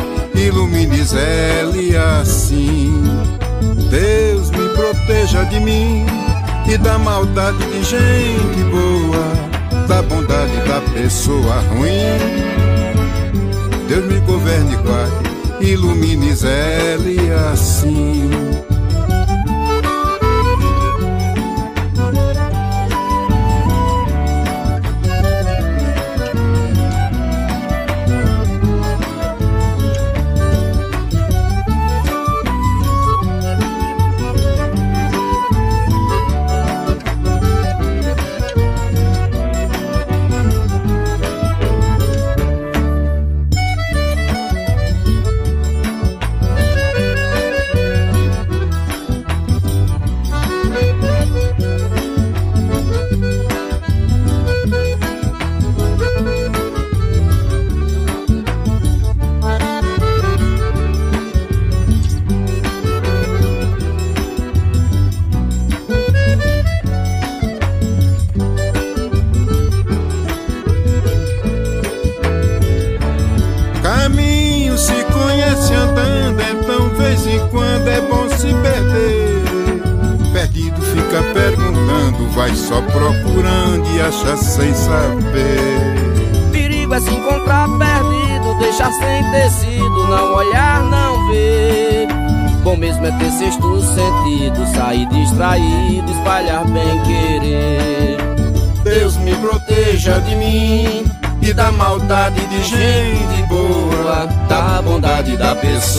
ilumine 0.51 1.03
Zé 1.03 1.63
assim. 2.19 3.03
Deus 3.89 4.51
me 4.51 4.69
proteja 4.75 5.43
de 5.45 5.59
mim 5.59 6.05
e 6.67 6.77
da 6.77 6.97
maldade 6.97 7.57
de 7.57 7.83
gente 7.83 8.63
boa, 8.69 9.87
da 9.87 10.01
bondade 10.01 10.57
da 10.67 10.81
pessoa 10.93 11.59
ruim. 11.69 12.17
Deus 13.87 14.05
me 14.05 14.19
governe 14.21 14.75
guarde, 14.77 15.71
ilumine 15.71 16.33
Zé 16.35 16.97
assim. 17.51 18.29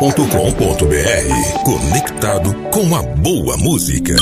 radiotuia.com.br 0.00 1.64
Conectado 1.64 2.54
com 2.70 2.94
a 2.94 3.02
boa 3.02 3.56
música. 3.56 4.14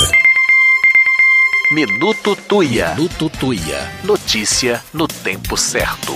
Minuto 1.71 2.35
Tuia. 2.35 2.95
Minuto 2.95 3.29
Tuia. 3.29 3.87
Notícia 4.03 4.83
no 4.91 5.07
tempo 5.07 5.55
certo. 5.55 6.15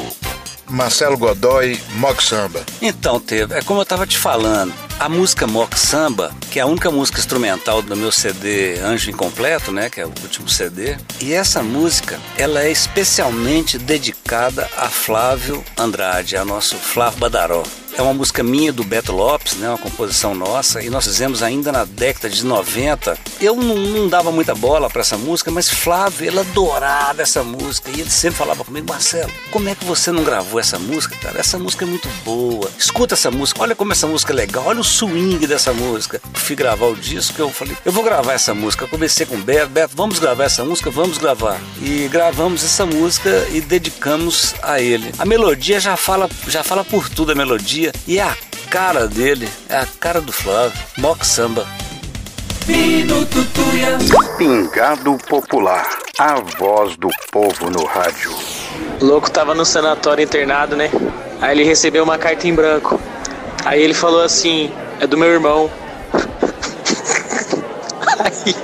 Marcelo 0.68 1.16
Godoy, 1.16 1.80
Mock 1.96 2.24
Samba. 2.24 2.66
Então, 2.82 3.20
Teve, 3.20 3.54
é 3.54 3.62
como 3.62 3.82
eu 3.82 3.86
tava 3.86 4.08
te 4.08 4.18
falando. 4.18 4.74
A 5.00 5.08
música 5.08 5.46
Mock 5.46 5.78
Samba, 5.78 6.34
que 6.50 6.58
é 6.58 6.64
a 6.64 6.66
única 6.66 6.90
música 6.90 7.20
instrumental 7.20 7.84
do 7.84 7.96
meu 7.96 8.12
CD 8.12 8.80
Anjo 8.80 9.12
Incompleto, 9.12 9.72
né, 9.72 9.92
que 9.92 10.02
é 10.02 10.06
o 10.06 10.14
último 10.24 10.50
CD, 10.50 10.96
e 11.20 11.34
essa 11.34 11.62
música, 11.62 12.20
ela 12.36 12.64
é 12.64 12.72
especialmente 12.72 13.78
dedicada 13.78 14.68
a 14.76 14.90
Flávio 14.90 15.64
Andrade, 15.78 16.36
a 16.36 16.44
nosso 16.46 16.78
Flávio 16.78 17.20
Badaró. 17.20 17.64
É 18.02 18.04
uma 18.04 18.16
música 18.16 18.42
minha 18.42 18.74
do 18.74 18.84
Beto 18.84 19.12
Lopes, 19.12 19.54
né, 19.58 19.70
uma 19.70 19.78
composição 19.78 20.34
nossa, 20.34 20.82
e 20.82 20.90
nós 20.90 21.06
fizemos 21.06 21.44
ainda 21.44 21.72
na 21.72 21.86
década 21.86 22.32
de 22.32 22.44
90. 22.44 23.16
Eu 23.40 23.56
não, 23.56 23.76
não 23.76 24.10
dava 24.10 24.32
muita 24.32 24.56
bola 24.56 24.90
para 24.90 25.02
essa 25.02 25.20
música, 25.20 25.52
mas 25.52 25.70
Flávio, 25.70 26.26
ele 26.26 26.40
adorava 26.40 27.22
essa 27.22 27.44
música 27.44 27.92
e 27.92 28.02
ele 28.02 28.10
sempre 28.10 28.40
falava 28.40 28.64
comigo, 28.64 28.88
Marcelo, 28.90 29.32
como 29.52 29.70
é 29.70 29.76
que 29.76 29.86
você 29.86 30.12
não 30.12 30.24
gravou 30.24 30.60
essa 30.60 30.80
música, 30.80 31.16
cara? 31.18 31.40
Essa 31.40 31.60
música 31.60 31.86
é 31.86 31.88
muito 31.88 32.10
boa. 32.26 32.72
Escuta 32.76 33.14
essa 33.14 33.30
música, 33.30 33.62
olha 33.62 33.76
como 33.76 33.92
essa 33.92 34.08
música 34.08 34.34
é 34.34 34.36
legal, 34.36 34.64
olha 34.66 34.80
o 34.80 34.84
swing 34.84 35.46
dessa 35.46 35.72
música. 35.72 36.20
Fui 36.34 36.56
gravar 36.56 36.88
o 36.88 36.96
disco, 36.96 37.40
eu 37.40 37.52
falei, 37.52 37.78
eu 37.86 37.92
vou 37.92 38.04
gravar 38.04 38.34
essa 38.34 38.52
música. 38.56 38.86
Eu 38.86 38.90
conversei 38.90 39.28
com 39.28 39.36
o 39.36 39.44
Beto, 39.44 39.70
Beto, 39.70 39.94
vamos 39.96 40.18
gravar 40.18 40.46
essa 40.46 40.66
música? 40.66 40.90
Vamos 40.90 41.20
gravar. 41.20 41.62
E 41.80 42.08
gravamos 42.08 42.64
essa 42.64 42.84
música 42.84 43.48
e 43.52 43.62
dedicamos 43.62 44.56
a 44.64 44.82
ele. 44.82 45.14
A 45.20 45.26
melodia 45.26 45.80
já 45.80 45.96
fala, 45.96 46.28
já 46.48 46.64
fala 46.64 46.84
por 46.84 47.08
tudo 47.08 47.32
a 47.32 47.36
melodia 47.36 47.91
e 48.08 48.20
é 48.20 48.24
a 48.24 48.36
cara 48.70 49.08
dele, 49.08 49.48
é 49.70 49.78
a 49.78 49.88
cara 50.00 50.22
do 50.22 50.32
Flávio. 50.32 50.78
Mock 50.98 51.26
Samba. 51.26 51.66
Minuto 52.68 53.44
Tuia. 53.54 53.98
Pingado 54.38 55.18
Popular. 55.28 56.00
A 56.18 56.36
voz 56.60 56.96
do 56.98 57.10
povo 57.32 57.70
no 57.70 57.86
rádio. 57.86 58.32
O 59.02 59.06
louco 59.06 59.30
tava 59.30 59.56
no 59.56 59.66
sanatório 59.66 60.24
internado, 60.24 60.76
né? 60.76 60.90
Aí 61.42 61.58
ele 61.58 61.64
recebeu 61.64 62.04
uma 62.04 62.18
carta 62.18 62.48
em 62.48 62.54
branco. 62.54 63.00
Aí 63.66 63.82
ele 63.82 63.94
falou 63.94 64.22
assim: 64.22 64.72
é 65.00 65.08
do 65.08 65.18
meu 65.18 65.30
irmão. 65.30 65.70
Aí, 68.20 68.56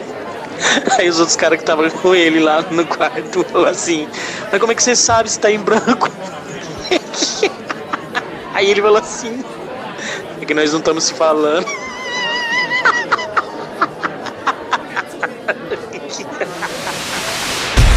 aí 0.99 1.09
os 1.09 1.19
outros 1.19 1.35
caras 1.35 1.57
que 1.57 1.63
estavam 1.63 1.89
com 1.89 2.13
ele 2.13 2.39
lá 2.39 2.61
no 2.69 2.85
quarto 2.85 3.43
falou 3.45 3.67
assim: 3.67 4.07
Mas 4.51 4.59
como 4.59 4.71
é 4.71 4.75
que 4.75 4.83
você 4.83 4.95
sabe 4.95 5.29
se 5.31 5.39
tá 5.39 5.49
em 5.49 5.57
branco? 5.57 6.11
Aí 8.57 8.71
ele 8.71 8.81
falou 8.81 8.97
assim: 8.97 9.43
É 10.41 10.45
que 10.45 10.51
nós 10.51 10.71
não 10.71 10.79
estamos 10.79 11.03
se 11.03 11.13
falando. 11.13 11.67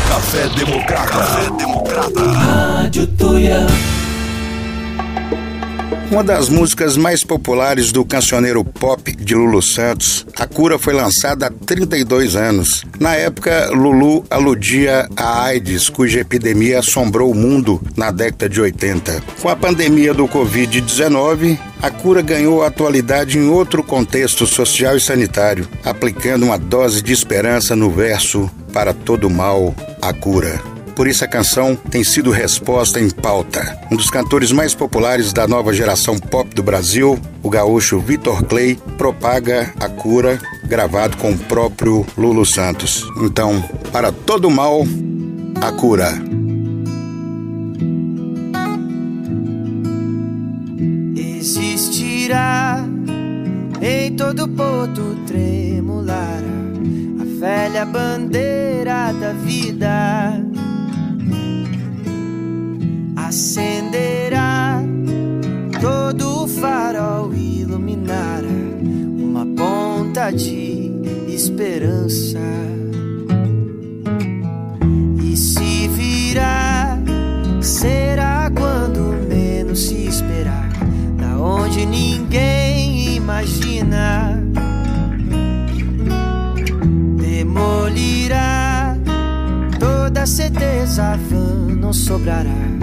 Café 0.06 0.48
Democrata. 0.48 1.12
Café 1.12 1.50
Democrata. 1.56 2.20
Rádio 2.20 3.06
Tuia. 3.06 3.66
Uma 6.10 6.24
das 6.24 6.48
músicas 6.48 6.96
mais 6.96 7.22
populares 7.22 7.92
do 7.92 8.04
cancioneiro 8.04 8.64
pop 8.64 9.14
de 9.14 9.34
Lulu 9.34 9.62
Santos, 9.62 10.26
A 10.36 10.46
Cura 10.46 10.78
foi 10.78 10.92
lançada 10.92 11.46
há 11.46 11.50
32 11.50 12.34
anos. 12.34 12.84
Na 12.98 13.14
época, 13.14 13.70
Lulu 13.72 14.24
aludia 14.28 15.08
à 15.16 15.44
AIDS, 15.44 15.88
cuja 15.88 16.20
epidemia 16.20 16.80
assombrou 16.80 17.30
o 17.30 17.34
mundo 17.34 17.80
na 17.96 18.10
década 18.10 18.48
de 18.48 18.60
80. 18.60 19.22
Com 19.40 19.48
a 19.48 19.56
pandemia 19.56 20.12
do 20.12 20.26
Covid-19, 20.26 21.58
a 21.82 21.90
cura 21.90 22.22
ganhou 22.22 22.62
atualidade 22.62 23.38
em 23.38 23.48
outro 23.48 23.82
contexto 23.82 24.46
social 24.46 24.96
e 24.96 25.00
sanitário, 25.00 25.66
aplicando 25.84 26.44
uma 26.44 26.58
dose 26.58 27.02
de 27.02 27.12
esperança 27.12 27.74
no 27.74 27.90
verso 27.90 28.50
Para 28.72 28.92
todo 28.92 29.30
mal, 29.30 29.74
a 30.00 30.12
cura. 30.12 30.69
Por 31.00 31.08
isso 31.08 31.24
a 31.24 31.26
canção 31.26 31.74
tem 31.74 32.04
sido 32.04 32.30
resposta 32.30 33.00
em 33.00 33.08
pauta. 33.08 33.80
Um 33.90 33.96
dos 33.96 34.10
cantores 34.10 34.52
mais 34.52 34.74
populares 34.74 35.32
da 35.32 35.48
nova 35.48 35.72
geração 35.72 36.18
pop 36.18 36.54
do 36.54 36.62
Brasil, 36.62 37.18
o 37.42 37.48
gaúcho 37.48 37.98
Vitor 37.98 38.44
Clay, 38.44 38.78
propaga 38.98 39.72
a 39.80 39.88
cura, 39.88 40.38
gravado 40.64 41.16
com 41.16 41.32
o 41.32 41.38
próprio 41.38 42.04
Lulu 42.18 42.44
Santos. 42.44 43.06
Então, 43.22 43.64
para 43.90 44.12
todo 44.12 44.50
mal, 44.50 44.82
a 45.62 45.72
cura. 45.72 46.12
Existirá 51.16 52.84
em 53.80 54.14
todo 54.16 54.46
porto 54.48 55.16
tremular 55.26 56.42
a 57.18 57.40
velha 57.40 57.86
bandeira 57.86 59.14
da 59.14 59.32
vida 59.32 60.49
acenderá. 63.30 64.82
Todo 65.80 66.42
o 66.42 66.48
farol 66.48 67.32
iluminará 67.32 68.48
uma 69.18 69.46
ponta 69.46 70.32
de 70.32 70.90
esperança. 71.28 72.40
E 75.22 75.36
se 75.36 75.86
virá 75.88 76.98
será 77.60 78.50
quando 78.50 79.14
menos 79.28 79.78
se 79.78 80.08
esperar. 80.08 80.68
Da 81.16 81.38
onde 81.38 81.86
ninguém 81.86 83.14
imagina. 83.14 84.42
Demolirá 87.16 88.96
toda 89.78 90.26
certeza 90.26 91.16
vã 91.16 91.76
não 91.76 91.92
sobrará 91.92 92.80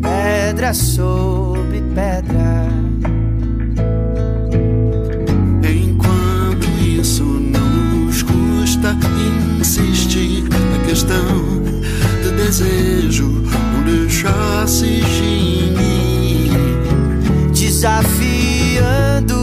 pedra 0.00 0.74
sobre 0.74 1.82
pedra. 1.94 2.68
Enquanto 5.62 6.66
isso 6.80 7.24
não 7.24 8.04
nos 8.04 8.22
custa 8.22 8.96
insistir 9.60 10.44
na 10.44 10.78
questão 10.86 11.62
do 12.22 12.30
desejo, 12.36 13.28
não 13.28 13.82
deixar 13.84 14.66
se 14.66 15.00
extinguir. 15.00 16.58
Desafiando 17.52 19.37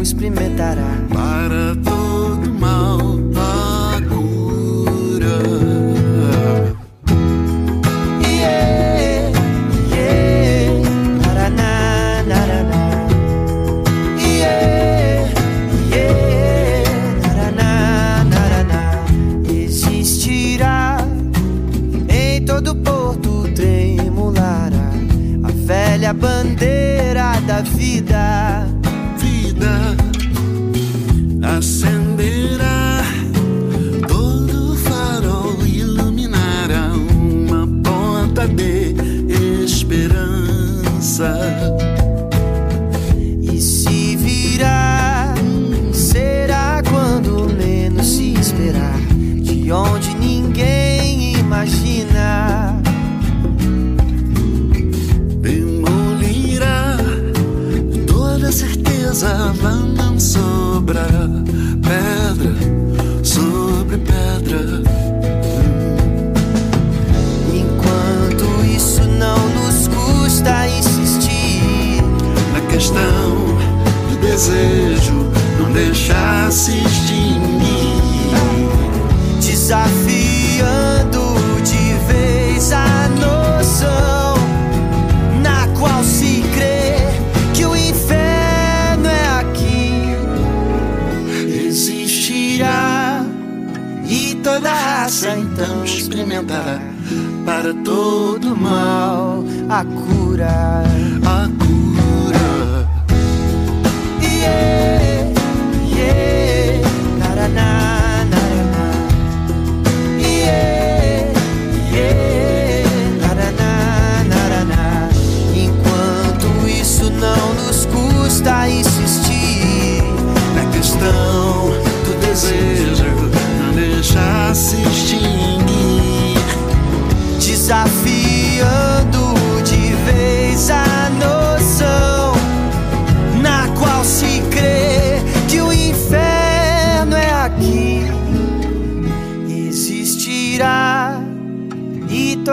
experimentará. 0.00 0.86
Para 1.12 1.89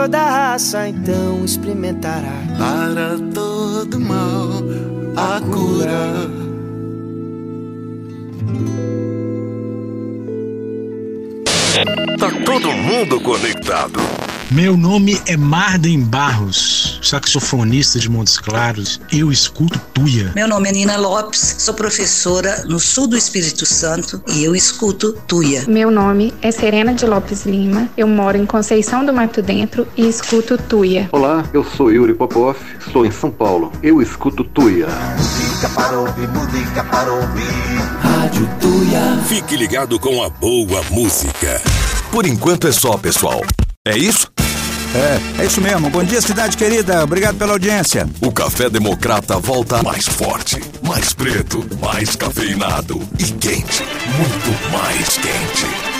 toda 0.08 0.24
raça 0.24 0.88
então 0.88 1.44
experimentará 1.44 2.32
para 2.56 3.18
todo 3.34 4.00
mal 4.00 4.48
a 5.14 5.40
cura. 5.40 6.30
Tá 12.18 12.30
todo 12.44 12.72
mundo 12.72 13.20
conectado. 13.20 14.00
Meu 14.50 14.78
nome 14.78 15.20
é 15.26 15.36
Marden 15.36 16.00
Barros, 16.00 16.98
saxofonista 17.02 17.98
de 17.98 18.08
Montes 18.08 18.38
Claros. 18.38 18.98
Eu 19.12 19.30
escuto 19.30 19.78
Tuia. 19.92 20.32
Meu 20.34 20.48
nome 20.48 20.70
é 20.70 20.72
Nina 20.72 20.96
Lopes, 20.96 21.56
sou 21.58 21.74
professora 21.74 22.64
no 22.64 22.80
sul 22.80 23.06
do 23.06 23.14
Espírito 23.14 23.66
Santo 23.66 24.22
e 24.26 24.42
eu 24.42 24.56
escuto 24.56 25.12
Tuia. 25.26 25.64
Meu 25.68 25.90
nome 25.90 26.32
é 26.40 26.50
Serena 26.50 26.94
de 26.94 27.04
Lopes 27.04 27.44
Lima, 27.44 27.90
eu 27.94 28.08
moro 28.08 28.38
em 28.38 28.46
Conceição 28.46 29.04
do 29.04 29.12
Mato 29.12 29.42
Dentro 29.42 29.86
e 29.94 30.08
escuto 30.08 30.56
Tuia. 30.56 31.10
Olá, 31.12 31.44
eu 31.52 31.62
sou 31.62 31.92
Yuri 31.92 32.14
Popov, 32.14 32.56
estou 32.80 33.04
em 33.04 33.10
São 33.10 33.30
Paulo. 33.30 33.70
Eu 33.82 34.00
escuto 34.00 34.42
Tuia. 34.44 34.86
Música 35.18 35.68
para 35.68 36.00
ouvir, 36.00 36.28
música 36.28 36.84
para 36.84 37.12
ouvir. 37.12 37.78
Rádio 38.00 38.48
Tuia. 38.58 39.22
Fique 39.28 39.56
ligado 39.56 40.00
com 40.00 40.22
a 40.22 40.30
boa 40.30 40.82
música. 40.90 41.60
Por 42.10 42.24
enquanto 42.24 42.66
é 42.66 42.72
só, 42.72 42.96
pessoal. 42.96 43.42
É 43.88 43.96
isso? 43.96 44.30
É, 44.94 45.42
é 45.42 45.46
isso 45.46 45.62
mesmo. 45.62 45.88
Bom 45.88 46.04
dia, 46.04 46.20
cidade 46.20 46.58
querida. 46.58 47.02
Obrigado 47.02 47.38
pela 47.38 47.52
audiência. 47.52 48.06
O 48.20 48.30
Café 48.30 48.68
Democrata 48.68 49.38
volta 49.38 49.82
mais 49.82 50.06
forte, 50.06 50.60
mais 50.86 51.14
preto, 51.14 51.64
mais 51.80 52.14
cafeinado 52.14 53.00
e 53.18 53.24
quente. 53.32 53.82
Muito 54.18 54.70
mais 54.70 55.16
quente. 55.16 55.97